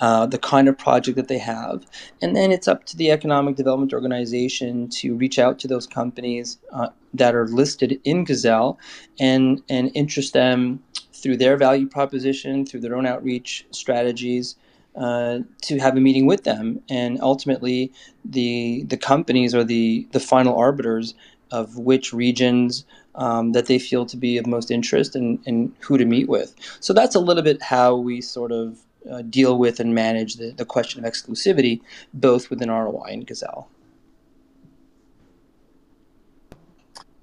[0.00, 1.84] uh, the kind of project that they have,
[2.22, 6.58] and then it's up to the economic development organization to reach out to those companies
[6.72, 8.78] uh, that are listed in Gazelle
[9.18, 10.82] and and interest them
[11.12, 14.56] through their value proposition, through their own outreach strategies.
[14.96, 17.92] Uh, to have a meeting with them, and ultimately,
[18.24, 21.14] the the companies are the the final arbiters
[21.52, 22.84] of which regions
[23.14, 26.54] um, that they feel to be of most interest and, and who to meet with.
[26.80, 28.78] So that's a little bit how we sort of
[29.10, 31.80] uh, deal with and manage the, the question of exclusivity,
[32.12, 33.68] both within ROI and Gazelle.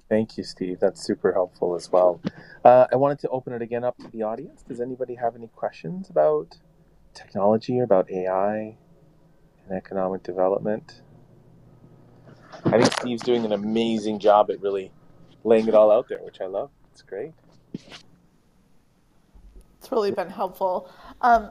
[0.08, 0.78] Thank you, Steve.
[0.78, 2.20] That's super helpful as well.
[2.64, 4.62] Uh, I wanted to open it again up to the audience.
[4.62, 6.58] Does anybody have any questions about
[7.12, 8.76] technology or about AI
[9.66, 11.00] and economic development?
[12.64, 14.92] I think Steve's doing an amazing job at really
[15.42, 16.70] laying it all out there, which I love.
[16.92, 17.32] It's great.
[17.72, 20.88] It's really been helpful.
[21.20, 21.50] Um,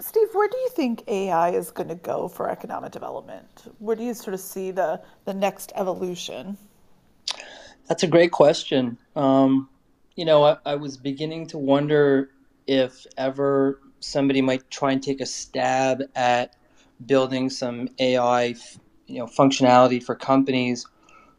[0.00, 3.64] Steve, where do you think AI is going to go for economic development?
[3.78, 6.56] Where do you sort of see the, the next evolution?
[7.88, 8.96] That's a great question.
[9.16, 9.68] Um,
[10.14, 12.30] you know, I, I was beginning to wonder
[12.68, 16.54] if ever somebody might try and take a stab at
[17.06, 18.54] building some AI,
[19.06, 20.86] you know, functionality for companies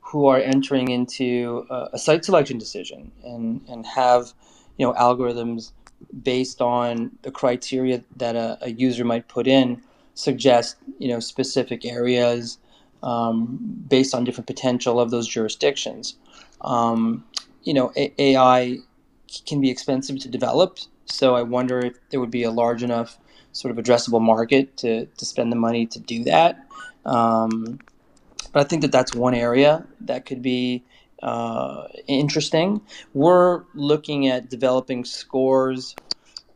[0.02, 4.34] who are entering into a, a site selection decision and, and have,
[4.78, 5.72] you know, algorithms
[6.24, 9.82] based on the criteria that a, a user might put in
[10.14, 12.58] suggest, you know, specific areas
[13.04, 16.16] um, based on different potential of those jurisdictions.
[16.62, 17.24] Um,
[17.64, 18.78] you know, a- AI
[19.46, 23.18] can be expensive to develop, so I wonder if there would be a large enough
[23.52, 26.66] sort of addressable market to, to spend the money to do that.
[27.06, 27.80] Um,
[28.54, 30.84] but I think that that's one area that could be
[31.22, 32.82] uh, interesting.
[33.14, 35.96] We're looking at developing scores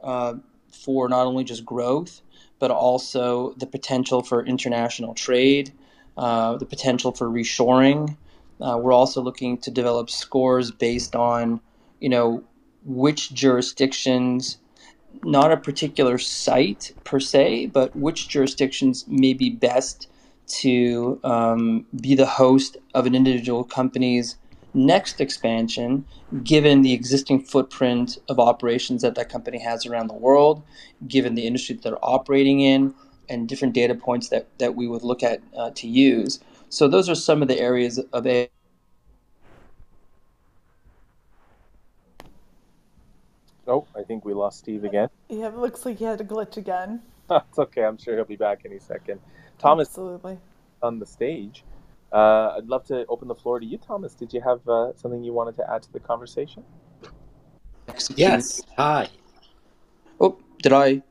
[0.02, 0.36] uh,
[0.72, 2.22] for not only just growth,
[2.60, 5.74] but also the potential for international trade,
[6.18, 8.16] uh, the potential for reshoring.
[8.62, 11.60] Uh, we're also looking to develop scores based on,
[12.00, 12.44] you know,
[12.86, 14.58] which jurisdictions
[15.24, 20.08] not a particular site per se, but which jurisdictions may be best
[20.46, 24.38] to um, be the host of an individual company's
[24.74, 26.06] next expansion,
[26.44, 30.64] given the existing footprint of operations that that company has around the world,
[31.08, 32.94] given the industry that they're operating in,
[33.30, 36.40] and different data points that, that we would look at uh, to use.
[36.70, 38.50] So those are some of the areas of AI
[43.66, 45.10] Oh, I think we lost Steve again.
[45.30, 47.02] Yeah, it looks like he had a glitch again.
[47.30, 47.84] it's okay.
[47.86, 49.22] I'm sure he'll be back any second.
[49.58, 50.38] Thomas, Absolutely.
[50.82, 51.64] on the stage.
[52.14, 54.14] Uh, I'd love to open the floor to you, Thomas.
[54.14, 56.64] Did you have uh, something you wanted to add to the conversation?
[58.16, 58.62] Yes.
[58.78, 59.10] Hi.
[60.20, 61.02] Oh, did I?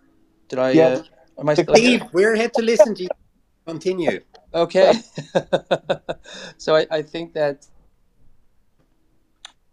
[0.48, 0.70] Did I?
[0.70, 0.86] Yeah.
[0.86, 1.02] Uh,
[1.40, 3.08] am I still Steve, we're here to listen to you.
[3.66, 4.20] Continue.
[4.54, 4.92] Okay.
[6.56, 7.66] so I, I think that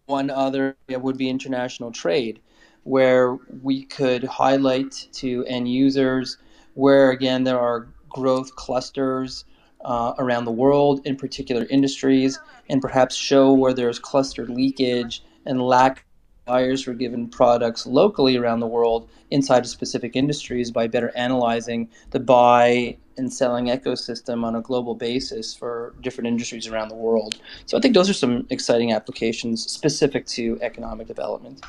[0.07, 2.41] one other area would be international trade,
[2.83, 6.37] where we could highlight to end users
[6.73, 9.45] where, again, there are growth clusters
[9.85, 15.61] uh, around the world in particular industries, and perhaps show where there's cluster leakage and
[15.61, 16.05] lack
[16.45, 21.87] buyers for given products locally around the world inside of specific industries by better analyzing
[22.09, 27.39] the buy and selling ecosystem on a global basis for different industries around the world.
[27.67, 31.61] So I think those are some exciting applications specific to economic development.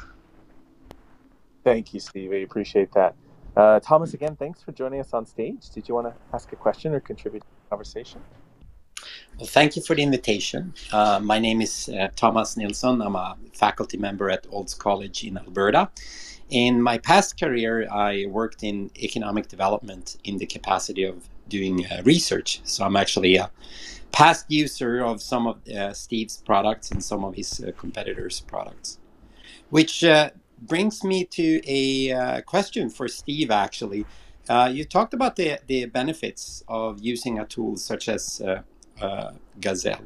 [1.63, 2.33] Thank you, Steve.
[2.33, 3.15] I appreciate that.
[3.55, 5.69] Uh, Thomas, again, thanks for joining us on stage.
[5.71, 8.21] Did you want to ask a question or contribute conversation?
[9.39, 10.75] Well, thank you for the invitation.
[10.93, 13.01] Uh, my name is uh, Thomas Nilsson.
[13.01, 15.89] I'm a faculty member at Olds College in Alberta.
[16.51, 22.03] In my past career, I worked in economic development in the capacity of doing uh,
[22.05, 22.61] research.
[22.65, 23.51] So I'm actually a
[24.13, 28.99] past user of some of uh, Steve's products and some of his uh, competitors' products,
[29.71, 30.31] which uh,
[30.63, 33.51] brings me to a question for Steve.
[33.51, 34.05] Actually,
[34.49, 38.43] uh, you talked about the the benefits of using a tool such as
[39.61, 40.05] Gazelle.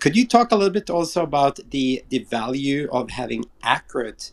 [0.00, 4.32] Could you talk a little bit also about the the value of having accurate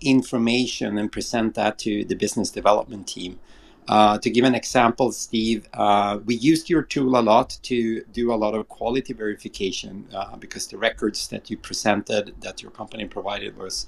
[0.00, 3.40] information and present that to the business development team?
[3.88, 8.32] Uh, to give an example, Steve, uh, we used your tool a lot to do
[8.32, 13.06] a lot of quality verification uh, because the records that you presented, that your company
[13.06, 13.86] provided, was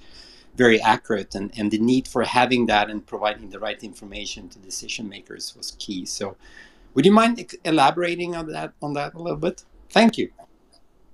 [0.57, 4.59] very accurate, and, and the need for having that and providing the right information to
[4.59, 6.05] decision makers was key.
[6.05, 6.37] So,
[6.95, 9.65] would you mind elaborating on that on that a little bit?
[9.91, 10.31] Thank you.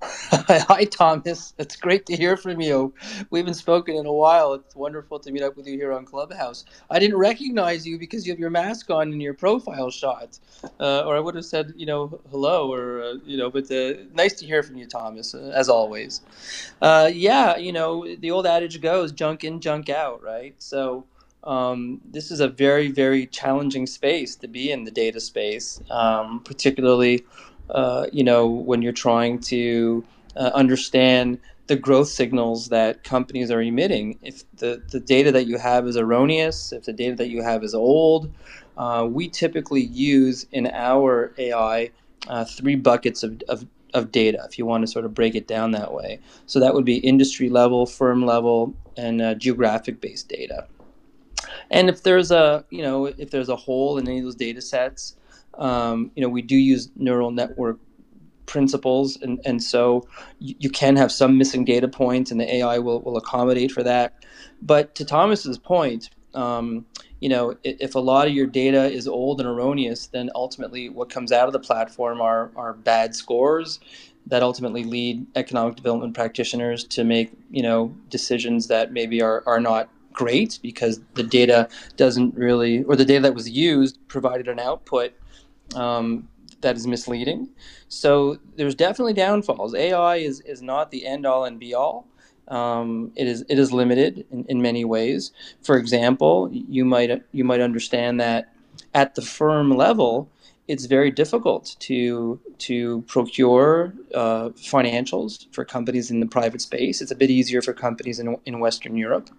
[0.04, 1.54] Hi, Thomas.
[1.58, 2.94] It's great to hear from you.
[3.30, 4.54] We haven't spoken in a while.
[4.54, 6.64] It's wonderful to meet up with you here on Clubhouse.
[6.90, 10.38] I didn't recognize you because you have your mask on in your profile shot,
[10.80, 13.50] uh, or I would have said, you know, hello, or uh, you know.
[13.50, 16.22] But uh, nice to hear from you, Thomas, uh, as always.
[16.82, 20.54] Uh, yeah, you know, the old adage goes, "Junk in, junk out," right?
[20.58, 21.06] So.
[21.44, 26.40] Um, this is a very, very challenging space to be in the data space, um,
[26.44, 27.24] particularly
[27.70, 30.04] uh, you know, when you're trying to
[30.36, 34.18] uh, understand the growth signals that companies are emitting.
[34.22, 37.64] If the, the data that you have is erroneous, if the data that you have
[37.64, 38.32] is old,
[38.76, 41.90] uh, we typically use in our AI
[42.28, 45.48] uh, three buckets of, of, of data, if you want to sort of break it
[45.48, 46.20] down that way.
[46.46, 50.68] So that would be industry level, firm level, and uh, geographic based data.
[51.70, 54.60] And if there's a, you know, if there's a hole in any of those data
[54.60, 55.16] sets,
[55.58, 57.78] um, you know, we do use neural network
[58.46, 60.06] principles, and, and so
[60.38, 63.82] you, you, can have some missing data points, and the AI will, will accommodate for
[63.82, 64.24] that.
[64.62, 66.86] But to Thomas's point, um,
[67.20, 71.10] you know, if a lot of your data is old and erroneous, then ultimately what
[71.10, 73.80] comes out of the platform are, are bad scores
[74.26, 79.60] that ultimately lead economic development practitioners to make, you know, decisions that maybe are, are
[79.60, 84.58] not great because the data doesn't really, or the data that was used provided an
[84.58, 85.12] output
[85.74, 86.28] um,
[86.60, 87.50] that is misleading.
[87.88, 89.74] So there's definitely downfalls.
[89.74, 92.06] AI is, is not the end all and be all.
[92.48, 95.32] Um, it is it is limited in, in many ways.
[95.62, 98.52] For example, you might you might understand that
[98.94, 100.30] at the firm level,
[100.68, 107.00] it's very difficult to to procure uh, financials for companies in the private space.
[107.00, 109.30] It's a bit easier for companies in, in Western Europe,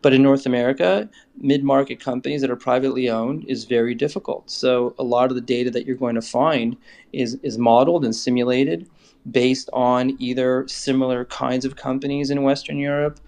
[0.00, 4.50] but in North America, mid market companies that are privately owned is very difficult.
[4.50, 6.76] So a lot of the data that you're going to find
[7.12, 8.88] is is modeled and simulated
[9.30, 13.20] based on either similar kinds of companies in Western Europe,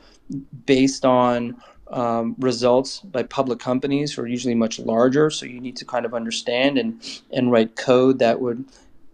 [0.66, 1.57] based on
[1.89, 5.30] um, results by public companies are usually much larger.
[5.30, 7.01] So you need to kind of understand and
[7.32, 8.64] and write code that would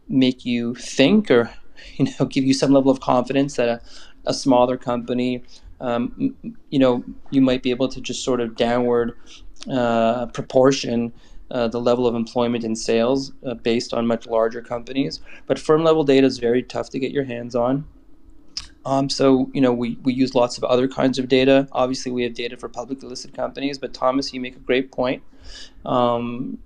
[0.08, 1.50] make you think or
[1.96, 3.80] you know give you some level of confidence that a,
[4.26, 5.42] a smaller company
[5.80, 6.34] um,
[6.68, 9.16] you know you might be able to just sort of downward
[9.70, 11.12] uh, proportion
[11.50, 15.84] uh, the level of employment and sales uh, based on much larger companies but firm
[15.84, 17.84] level data is very tough to get your hands on
[18.84, 21.68] um, so, you know, we, we use lots of other kinds of data.
[21.72, 25.22] Obviously, we have data for publicly listed companies, but Thomas, you make a great point.
[25.84, 26.58] Um,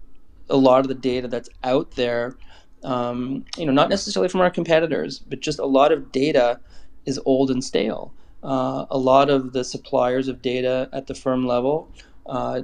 [0.49, 2.37] a lot of the data that's out there,
[2.85, 6.61] um, you know, not necessarily from our competitors, but just a lot of data
[7.07, 8.12] is old and stale.
[8.43, 11.89] Uh, a lot of the suppliers of data at the firm level
[12.27, 12.62] uh,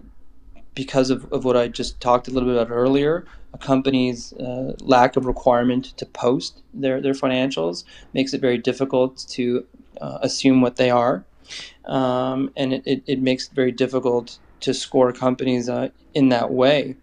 [0.75, 4.75] because of, of what I just talked a little bit about earlier, a company's uh,
[4.81, 9.67] lack of requirement to post their, their financials makes it very difficult to
[10.01, 11.25] uh, assume what they are.
[11.87, 16.53] Um, and it, it, it, makes it very difficult to score companies uh, in that
[16.53, 16.97] way.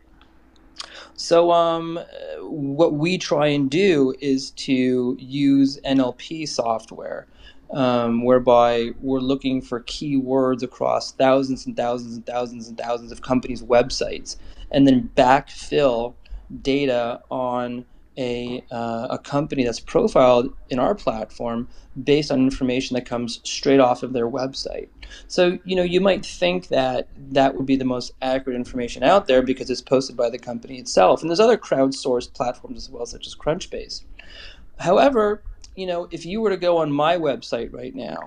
[1.15, 1.99] So, um,
[2.39, 7.27] what we try and do is to use NLP software
[7.71, 13.21] um, whereby we're looking for keywords across thousands and thousands and thousands and thousands of
[13.21, 14.37] companies' websites,
[14.71, 16.15] and then backfill
[16.61, 17.85] data on
[18.17, 21.67] a, uh, a company that's profiled in our platform
[22.03, 24.87] based on information that comes straight off of their website.
[25.27, 29.27] So, you know, you might think that that would be the most accurate information out
[29.27, 31.21] there because it's posted by the company itself.
[31.21, 34.03] And there's other crowdsourced platforms as well, such as Crunchbase.
[34.79, 35.43] However,
[35.77, 38.17] you know, if you were to go on my website right now,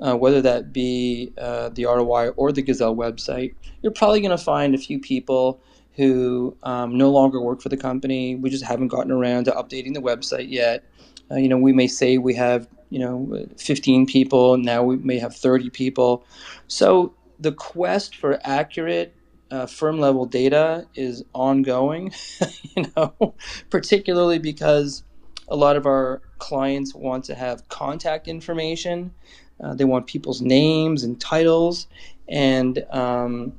[0.00, 4.44] uh, whether that be uh, the ROI or the Gazelle website, you're probably going to
[4.44, 5.60] find a few people
[5.94, 8.34] who um, no longer work for the company.
[8.34, 10.84] We just haven't gotten around to updating the website yet.
[11.30, 15.18] Uh, you know, we may say we have, you know, 15 people, now we may
[15.18, 16.26] have 30 people.
[16.66, 19.14] So the quest for accurate
[19.52, 22.12] uh, firm level data is ongoing,
[22.76, 23.34] you know,
[23.70, 25.04] particularly because
[25.48, 29.12] a lot of our clients want to have contact information.
[29.62, 31.86] Uh, they want people's names and titles,
[32.28, 33.52] and um,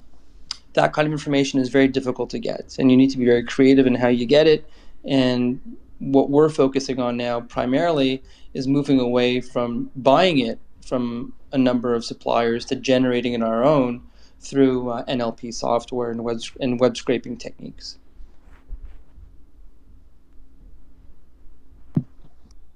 [0.74, 2.76] that kind of information is very difficult to get.
[2.78, 4.70] And you need to be very creative in how you get it.
[5.04, 5.60] And
[6.00, 8.24] what we're focusing on now primarily
[8.54, 13.50] is moving away from buying it from a number of suppliers to generating it on
[13.50, 14.02] our own
[14.40, 17.98] through uh, NLP software and web, and web scraping techniques.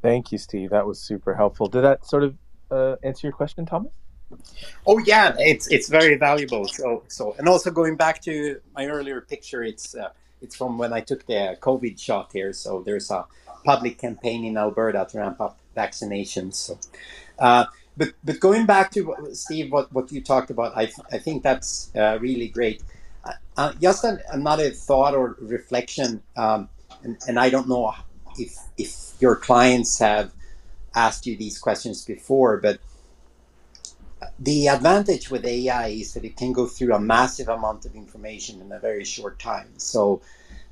[0.01, 0.71] Thank you, Steve.
[0.71, 1.67] That was super helpful.
[1.67, 2.35] Did that sort of
[2.71, 3.91] uh, answer your question, Thomas?
[4.87, 6.65] Oh yeah, it's it's very valuable.
[6.67, 10.09] So so and also going back to my earlier picture, it's uh,
[10.41, 12.53] it's from when I took the COVID shot here.
[12.53, 13.25] So there's a
[13.65, 16.55] public campaign in Alberta to ramp up vaccinations.
[16.55, 16.79] So,
[17.39, 17.65] uh,
[17.97, 21.91] but but going back to Steve, what what you talked about, I I think that's
[21.95, 22.83] uh, really great.
[23.23, 26.69] Uh, uh, just an, another thought or reflection, um,
[27.03, 27.93] and, and I don't know
[28.37, 30.33] if if your clients have
[30.95, 32.79] asked you these questions before, but
[34.39, 38.61] the advantage with AI is that it can go through a massive amount of information
[38.61, 39.69] in a very short time.
[39.77, 40.21] So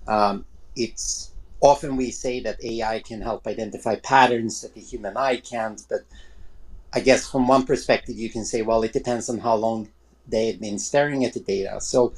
[0.08, 0.46] um,
[0.76, 5.82] it's often we say that AI can help identify patterns that the human eye can't,
[5.90, 6.02] but
[6.94, 9.90] I guess from one perspective, you can say, well, it depends on how long
[10.28, 11.82] they've been staring at the data.
[11.82, 12.14] So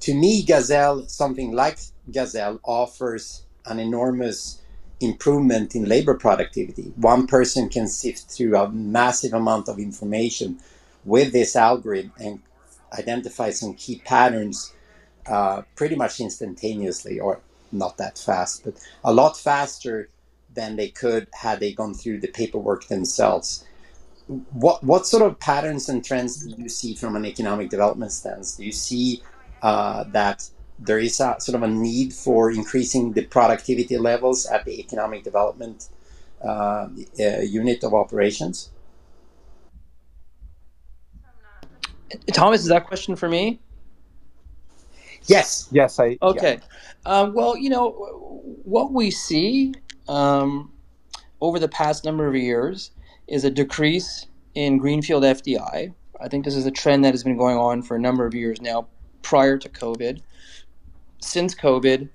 [0.00, 1.78] to me, Gazelle, something like
[2.10, 4.59] Gazelle, offers an enormous
[5.00, 6.92] improvement in labor productivity.
[6.96, 10.58] One person can sift through a massive amount of information
[11.04, 12.42] with this algorithm and
[12.92, 14.72] identify some key patterns
[15.26, 17.40] uh, pretty much instantaneously, or
[17.72, 18.74] not that fast, but
[19.04, 20.08] a lot faster
[20.54, 23.64] than they could had they gone through the paperwork themselves.
[24.52, 28.56] What what sort of patterns and trends do you see from an economic development stance?
[28.56, 29.22] Do you see
[29.62, 30.48] uh, that
[30.80, 35.24] there is a sort of a need for increasing the productivity levels at the economic
[35.24, 35.88] development
[36.42, 38.70] uh, uh, unit of operations?
[42.32, 43.60] Thomas, is that question for me?
[45.26, 45.68] Yes.
[45.70, 46.18] Yes, I.
[46.22, 46.58] Okay.
[47.06, 47.12] Yeah.
[47.12, 47.90] Um, well, you know,
[48.64, 49.74] what we see
[50.08, 50.72] um,
[51.40, 52.90] over the past number of years
[53.28, 55.94] is a decrease in greenfield FDI.
[56.20, 58.34] I think this is a trend that has been going on for a number of
[58.34, 58.88] years now,
[59.22, 60.20] prior to COVID.
[61.20, 62.08] Since COVID,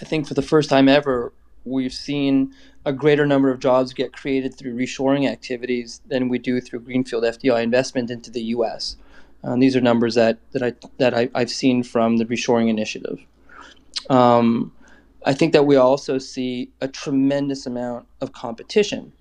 [0.00, 1.32] I think for the first time ever,
[1.64, 2.54] we've seen
[2.84, 7.24] a greater number of jobs get created through reshoring activities than we do through greenfield
[7.24, 8.96] FDI investment into the U.S.
[9.44, 13.18] Um, these are numbers that that I that I, have seen from the reshoring initiative.
[14.08, 14.72] Um,
[15.26, 19.12] I think that we also see a tremendous amount of competition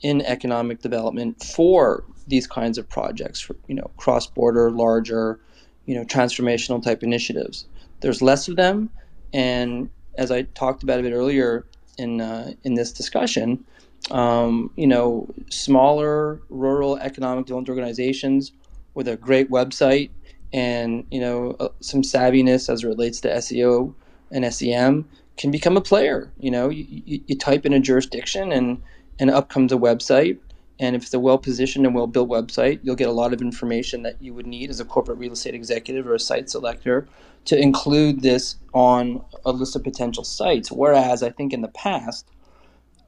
[0.00, 5.40] in economic development for these kinds of projects, for, you know, cross-border, larger,
[5.86, 7.66] you know, transformational type initiatives.
[8.02, 8.90] There's less of them,
[9.32, 11.66] and as I talked about a bit earlier
[11.98, 13.64] in uh, in this discussion,
[14.10, 18.52] um, you know, smaller rural economic development organizations
[18.94, 20.10] with a great website
[20.52, 23.94] and you know uh, some savviness as it relates to SEO
[24.30, 26.30] and SEM can become a player.
[26.38, 28.82] You know, you, you, you, type in a jurisdiction and
[29.18, 30.38] and up comes a website.
[30.78, 33.40] And if it's a well positioned and well built website, you'll get a lot of
[33.40, 37.06] information that you would need as a corporate real estate executive or a site selector
[37.46, 40.70] to include this on a list of potential sites.
[40.70, 42.28] Whereas I think in the past,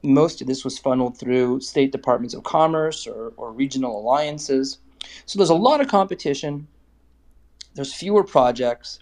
[0.03, 4.79] most of this was funneled through state departments of commerce or, or regional alliances
[5.25, 6.67] so there's a lot of competition.
[7.75, 8.99] There's fewer projects.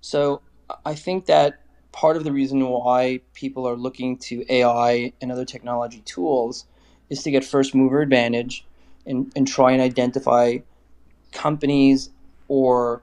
[0.00, 0.42] So
[0.84, 1.60] I think that
[1.92, 6.66] part of the reason why people are looking to AI and other technology tools
[7.10, 8.66] is to get first mover advantage
[9.06, 10.58] and, and try and identify
[11.32, 12.10] companies
[12.48, 13.02] or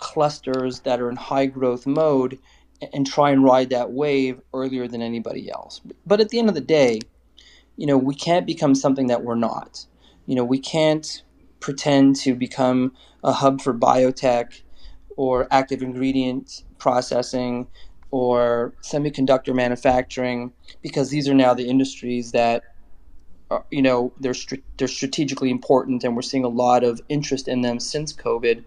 [0.00, 2.38] clusters that are in high growth mode
[2.92, 5.80] and try and ride that wave earlier than anybody else.
[6.06, 7.00] But at the end of the day,
[7.76, 9.86] you know, we can't become something that we're not.
[10.26, 11.22] You know, we can't
[11.60, 12.92] pretend to become
[13.22, 14.62] a hub for biotech
[15.16, 17.68] or active ingredient processing
[18.10, 22.64] or semiconductor manufacturing because these are now the industries that
[23.50, 24.34] are, you know they're
[24.78, 28.64] they're strategically important and we're seeing a lot of interest in them since covid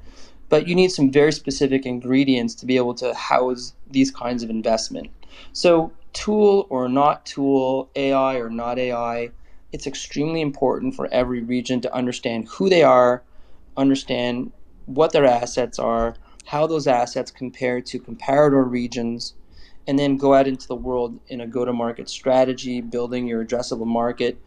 [0.54, 4.52] but you need some very specific ingredients to be able to house these kinds of
[4.52, 5.10] investment.
[5.52, 9.32] So tool or not tool ai or not ai
[9.72, 13.24] it's extremely important for every region to understand who they are,
[13.78, 14.52] understand
[14.86, 16.14] what their assets are,
[16.46, 19.34] how those assets compare to comparator regions,
[19.88, 23.44] and then go out into the world in a go to market strategy, building your
[23.44, 24.38] addressable market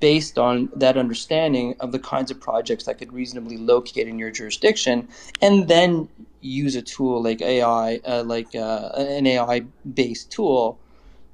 [0.00, 4.30] based on that understanding of the kinds of projects that could reasonably locate in your
[4.30, 5.08] jurisdiction,
[5.40, 6.08] and then
[6.40, 9.62] use a tool like AI, uh, like uh, an AI
[9.94, 10.78] based tool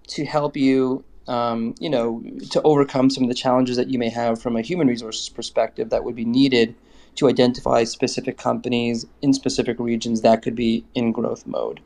[0.08, 4.08] to help you um, you know, to overcome some of the challenges that you may
[4.08, 6.74] have from a human resources perspective that would be needed
[7.16, 11.80] to identify specific companies in specific regions that could be in growth mode.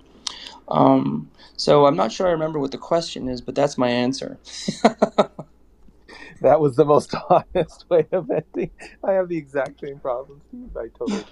[0.69, 4.39] Um, so I'm not sure I remember what the question is, but that's my answer.
[6.43, 8.71] that was the most honest way of ending.
[9.03, 10.41] I have the exact same problem.
[10.49, 10.77] Steve.
[10.77, 11.25] I totally.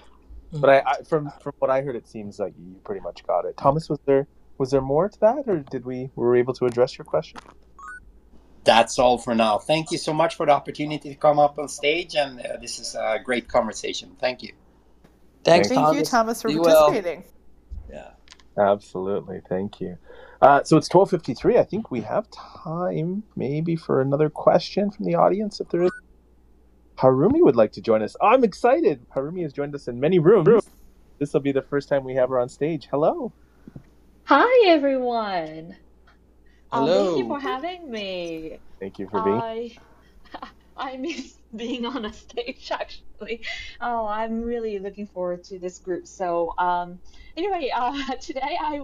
[0.53, 3.45] But I, I, from from what I heard, it seems like you pretty much got
[3.45, 3.57] it.
[3.57, 4.27] Thomas, was there
[4.59, 7.41] was there more to that, or did we were we able to address your question?
[8.65, 9.59] that's all for now.
[9.59, 12.79] Thank you so much for the opportunity to come up on stage, and uh, this
[12.79, 14.17] is a great conversation.
[14.21, 14.53] Thank you.
[15.45, 15.97] Thanks, Thank Thomas.
[15.97, 17.25] you, Thomas, for Be participating.
[17.89, 18.15] Well.
[18.59, 19.41] Yeah, absolutely.
[19.49, 19.97] Thank you.
[20.41, 21.59] Uh, so it's twelve fifty three.
[21.59, 25.93] I think we have time, maybe for another question from the audience, if there is.
[26.97, 28.17] Harumi would like to join us.
[28.21, 29.05] I'm excited.
[29.15, 30.69] Harumi has joined us in many rooms.
[31.19, 32.89] This will be the first time we have her on stage.
[32.91, 33.33] Hello.
[34.25, 35.77] Hi, everyone.
[36.73, 37.01] Hello.
[37.01, 38.61] Um, thank you for having me.
[38.79, 39.37] Thank you for being.
[39.37, 39.77] I
[40.77, 43.43] I miss being on a stage actually.
[43.81, 46.07] Oh, I'm really looking forward to this group.
[46.07, 46.99] So um,
[47.37, 48.83] anyway, uh, today I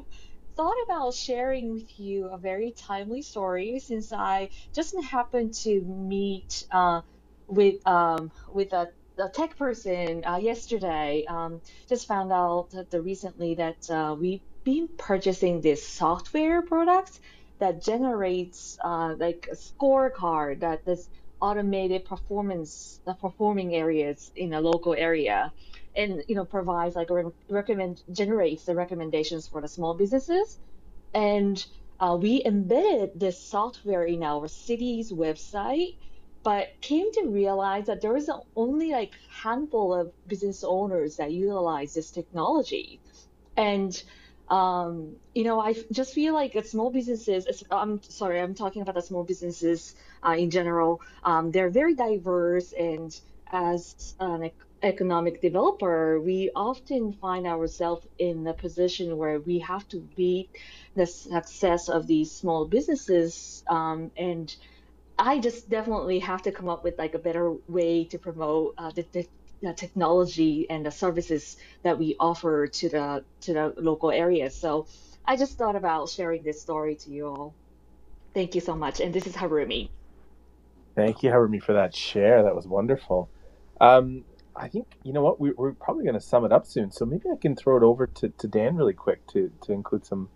[0.57, 6.65] thought about sharing with you a very timely story since I just happened to meet
[6.71, 7.03] uh,
[7.47, 8.89] with um, with a,
[9.19, 11.25] a tech person uh, yesterday.
[11.29, 17.21] Um, just found out that the recently that uh, we've been purchasing this software product
[17.59, 21.09] that generates uh, like a scorecard that this
[21.47, 25.53] automated performance the performing areas in a local area
[25.97, 30.59] and you know provides like re- recommend generates the recommendations for the small businesses.
[31.15, 31.65] And
[32.01, 35.95] uh, we embedded this software in our city's website
[36.45, 41.95] but came to realize that there is only like handful of business owners that utilize
[41.95, 43.03] this technology.
[43.57, 43.93] And
[44.49, 49.03] um, you know i just feel like small businesses i'm sorry i'm talking about the
[49.03, 49.95] small businesses
[50.27, 53.21] uh, in general um, they're very diverse and
[53.53, 54.51] as an
[54.83, 60.51] economic developer, we often find ourselves in a position where we have to beat
[60.95, 63.65] the success of these small businesses.
[63.69, 64.55] Um, and
[65.19, 68.91] I just definitely have to come up with like a better way to promote uh,
[68.91, 69.27] the, the,
[69.63, 74.55] the, technology and the services that we offer to the to the local areas.
[74.55, 74.87] So
[75.25, 77.55] I just thought about sharing this story to you all.
[78.35, 79.01] Thank you so much.
[79.01, 79.89] And this is Harumi.
[80.95, 82.43] Thank you, Harumi, for that share.
[82.43, 83.29] That was wonderful.
[83.81, 86.91] Um, I think you know what we, are probably going to sum it up soon.
[86.91, 90.07] So maybe I can throw it over to, to Dan really quick to to include
[90.07, 90.29] some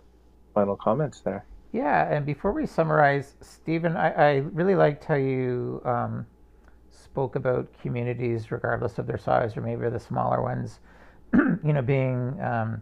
[0.55, 1.47] final comments there.
[1.73, 6.27] Yeah, and before we summarize, Stephen, I, I really liked how you um,
[7.13, 10.81] spoke about communities, regardless of their size, or maybe the smaller ones,
[11.35, 12.81] you know, being um,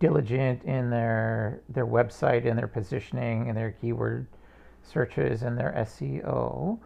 [0.00, 4.26] diligent in their their website and their positioning and their keyword
[4.82, 6.78] searches and their SEO.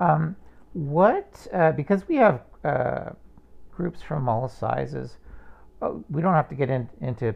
[0.00, 0.36] Um,
[0.72, 3.10] what uh, because we have uh,
[3.70, 5.18] groups from all sizes.
[5.82, 7.34] Uh, we don't have to get in, into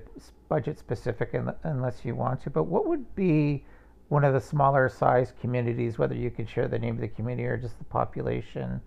[0.50, 3.64] budget specific in, unless you want to, but what would be
[4.09, 7.46] one of the smaller size communities, whether you could share the name of the community
[7.46, 8.78] or just the population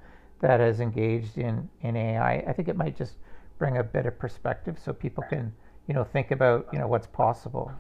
[0.41, 2.37] that has engaged in, in AI?
[2.47, 3.13] I think it might just
[3.57, 5.53] bring a bit of perspective so people can,
[5.87, 7.71] you know, think about, you know, what's possible.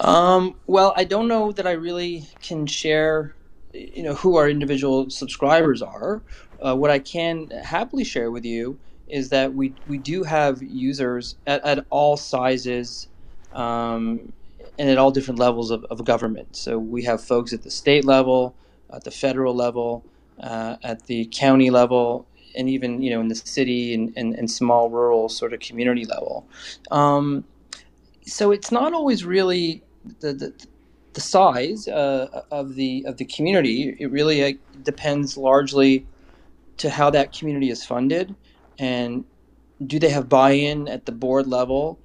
[0.00, 3.34] Um, well, I don't know that I really can share,
[3.72, 6.22] you know, who our individual subscribers are
[6.64, 8.78] uh, what I can happily share with you
[9.08, 13.08] is that we, we do have users at, at all sizes
[13.52, 14.32] um,
[14.78, 16.56] and at all different levels of, of government.
[16.56, 18.54] So we have folks at the state level,
[18.92, 20.04] at the federal level,
[20.40, 22.26] uh, at the county level,
[22.56, 26.04] and even you know in the city and, and, and small rural sort of community
[26.04, 26.46] level.
[26.90, 27.44] Um,
[28.26, 29.82] so it's not always really
[30.20, 30.66] the, the,
[31.14, 33.96] the size uh, of the of the community.
[33.98, 36.06] It really uh, depends largely
[36.78, 38.34] to how that community is funded
[38.78, 39.24] and
[39.84, 41.98] do they have buy-in at the board level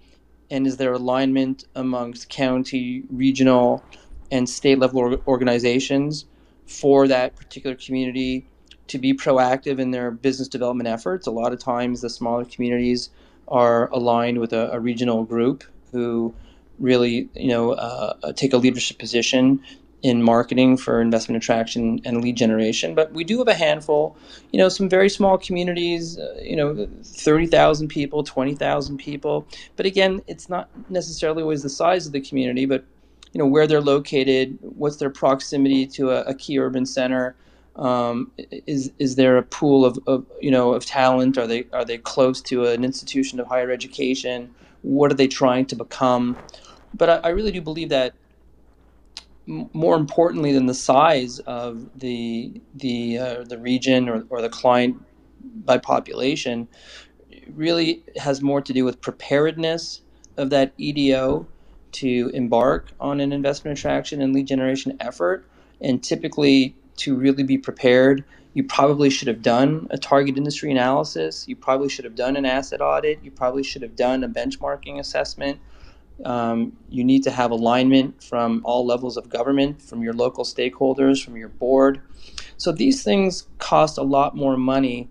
[0.52, 3.84] and is there alignment amongst county regional
[4.32, 6.26] and state level organizations
[6.66, 8.46] for that particular community
[8.88, 13.10] to be proactive in their business development efforts a lot of times the smaller communities
[13.48, 16.34] are aligned with a, a regional group who
[16.80, 19.60] really you know uh, take a leadership position
[20.04, 22.94] in marketing for investment attraction and lead generation.
[22.94, 24.18] But we do have a handful,
[24.52, 29.48] you know, some very small communities, uh, you know, 30,000 people, 20,000 people.
[29.78, 32.84] But again, it's not necessarily always the size of the community, but,
[33.34, 37.36] you know, where they're located, what's their proximity to a, a key urban center.
[37.76, 41.40] Um, is is there a pool of, of you know of talent?
[41.40, 44.54] Are they are they close to an institution of higher education?
[44.84, 46.38] What are they trying to become?
[46.94, 48.14] But I, I really do believe that
[49.48, 55.04] more importantly than the size of the the uh, the region or, or the client
[55.66, 56.68] by population
[57.56, 60.02] really has more to do with preparedness
[60.38, 61.48] of that EDO
[61.94, 65.46] to embark on an investment attraction and lead generation effort
[65.82, 68.24] and typically to really be prepared
[68.54, 71.48] you probably should have done a target industry analysis.
[71.48, 73.24] You probably should have done an asset audit.
[73.24, 75.60] You probably should have done a benchmarking assessment.
[76.24, 81.24] Um, you need to have alignment from all levels of government, from your local stakeholders,
[81.24, 82.02] from your board.
[82.58, 85.10] So these things cost a lot more money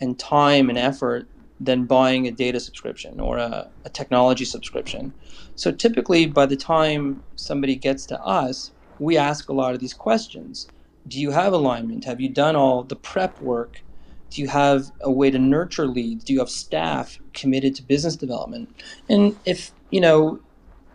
[0.00, 1.28] and time and effort
[1.60, 5.12] than buying a data subscription or a, a technology subscription.
[5.56, 9.94] So typically, by the time somebody gets to us, we ask a lot of these
[9.94, 10.68] questions.
[11.06, 12.04] Do you have alignment?
[12.04, 13.82] Have you done all the prep work?
[14.30, 16.24] Do you have a way to nurture leads?
[16.24, 18.68] Do you have staff committed to business development?
[19.08, 20.40] And if you know,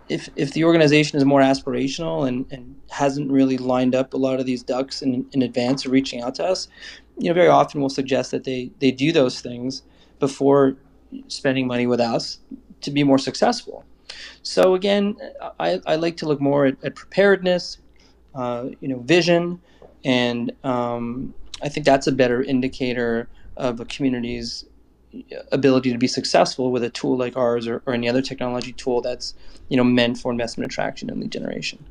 [0.07, 4.39] if if the organization is more aspirational and, and hasn't really lined up a lot
[4.39, 6.67] of these ducks in, in advance of reaching out to us,
[7.17, 9.81] you know, very often we'll suggest that they they do those things
[10.19, 10.75] before
[11.27, 12.39] spending money with us
[12.81, 13.85] to be more successful.
[14.41, 15.15] so again,
[15.59, 17.77] I, I like to look more at, at preparedness,
[18.35, 19.61] uh, you know, vision,
[20.03, 24.65] and um, I think that's a better indicator of a community's
[25.51, 28.99] ability to be successful with a tool like ours or, or any other technology tool
[28.99, 29.35] that's
[29.69, 31.85] you know meant for investment attraction and lead generation.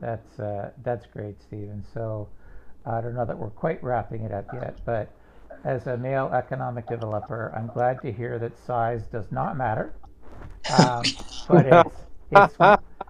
[0.00, 1.84] That's uh, that's great, Stephen.
[1.94, 2.28] So
[2.84, 5.10] I don't know that we're quite wrapping it up yet, but
[5.64, 9.94] as a male economic developer, I'm glad to hear that size does not matter.
[10.70, 11.02] Um,
[11.48, 11.96] but it's
[12.30, 12.54] it's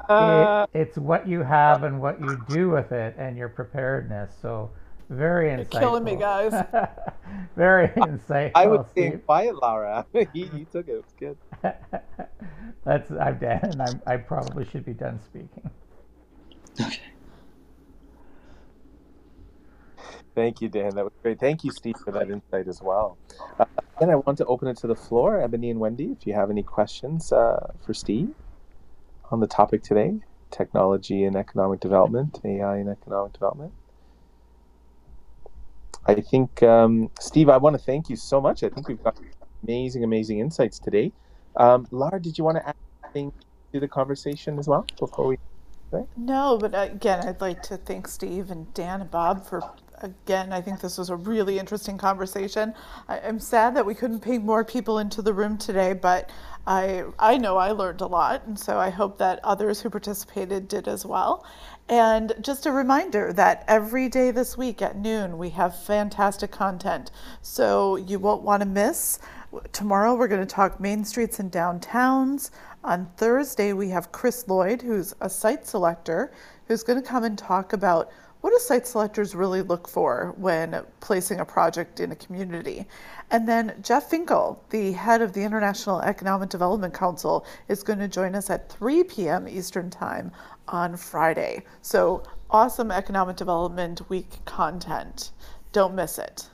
[0.08, 4.32] it, it's what you have and what you do with it and your preparedness.
[4.40, 4.70] So
[5.10, 5.72] very insightful.
[5.72, 6.52] You're killing me, guys.
[7.56, 8.52] very insightful.
[8.54, 10.06] I would say quiet, Lara.
[10.32, 10.92] he, he took it.
[10.92, 11.36] It's good.
[12.84, 15.70] That's I'm Dan, and I'm, I probably should be done speaking.
[16.80, 17.00] Okay.
[20.34, 20.94] Thank you, Dan.
[20.94, 21.40] That was great.
[21.40, 23.18] Thank you, Steve, for that insight as well.
[23.58, 23.64] Uh,
[24.00, 26.50] and I want to open it to the floor, Ebony and Wendy, if you have
[26.50, 28.34] any questions uh, for Steve
[29.30, 30.20] on the topic today
[30.50, 33.72] technology and economic development, AI and economic development.
[36.06, 38.62] I think, um, Steve, I want to thank you so much.
[38.62, 39.18] I think we've got
[39.62, 41.12] amazing, amazing insights today.
[41.56, 42.74] Um, Lara, did you want to add
[43.04, 43.32] anything
[43.72, 45.38] to the conversation as well before we?
[46.16, 49.60] No, but uh, again, I'd like to thank Steve and Dan and Bob for
[50.00, 52.74] again, I think this was a really interesting conversation.
[53.08, 56.30] I, am sad that we couldn't bring more people into the room today, but
[56.66, 60.68] I I know I learned a lot, and so I hope that others who participated
[60.68, 61.44] did as well.
[61.88, 67.10] And just a reminder that every day this week at noon we have fantastic content,
[67.42, 69.18] so you won't want to miss.
[69.72, 72.50] Tomorrow we're going to talk main streets and downtowns.
[72.84, 76.32] On Thursday we have Chris Lloyd, who's a site selector,
[76.68, 80.82] who's going to come and talk about what do site selectors really look for when
[81.00, 82.86] placing a project in a community?
[83.30, 88.08] And then Jeff Finkle, the head of the International Economic Development Council, is going to
[88.08, 89.46] join us at 3 p.m.
[89.46, 90.32] Eastern Time
[90.68, 91.62] on Friday.
[91.82, 95.32] So awesome Economic Development Week content.
[95.72, 96.48] Don't miss it.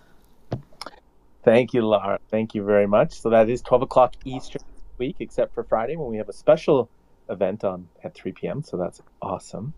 [1.45, 2.19] Thank you, Lara.
[2.29, 3.21] Thank you very much.
[3.21, 4.63] So that is 12 o'clock Eastern
[4.99, 6.89] week, except for Friday when we have a special
[7.29, 8.63] event on at 3 p.m.
[8.63, 9.73] So that's awesome.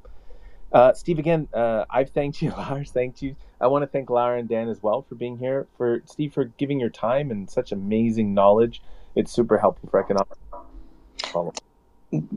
[0.73, 2.91] Uh, Steve, again, uh, I've thanked you, Lars.
[2.91, 3.37] Thanked you.
[3.61, 5.67] I want to thank Lara and Dan as well for being here.
[5.77, 8.83] For Steve, for giving your time and such amazing knowledge.
[9.15, 10.29] It's super helpful for economic.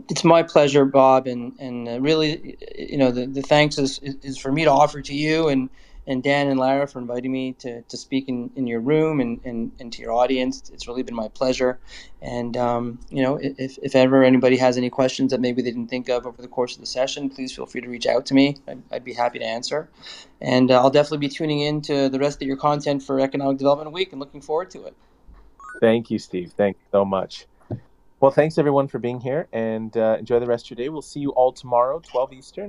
[0.10, 4.38] It's my pleasure, Bob, and and uh, really, you know, the, the thanks is, is
[4.38, 5.70] for me to offer to you and
[6.12, 9.39] and Dan and Lara for inviting me to, to speak in, in your room and,
[9.45, 10.70] and, and to your audience.
[10.74, 11.80] It's really been my pleasure.
[12.22, 15.88] And, um, you know, if, if ever anybody has any questions that maybe they didn't
[15.88, 18.34] think of over the course of the session, please feel free to reach out to
[18.34, 18.57] me.
[18.68, 19.89] I'd, I'd be happy to answer.
[20.41, 23.57] And uh, I'll definitely be tuning in to the rest of your content for Economic
[23.57, 24.95] Development Week and looking forward to it.
[25.80, 26.53] Thank you, Steve.
[26.57, 27.47] Thank you so much.
[28.20, 30.89] Well, thanks everyone for being here and uh, enjoy the rest of your day.
[30.89, 32.59] We'll see you all tomorrow, 12 Eastern.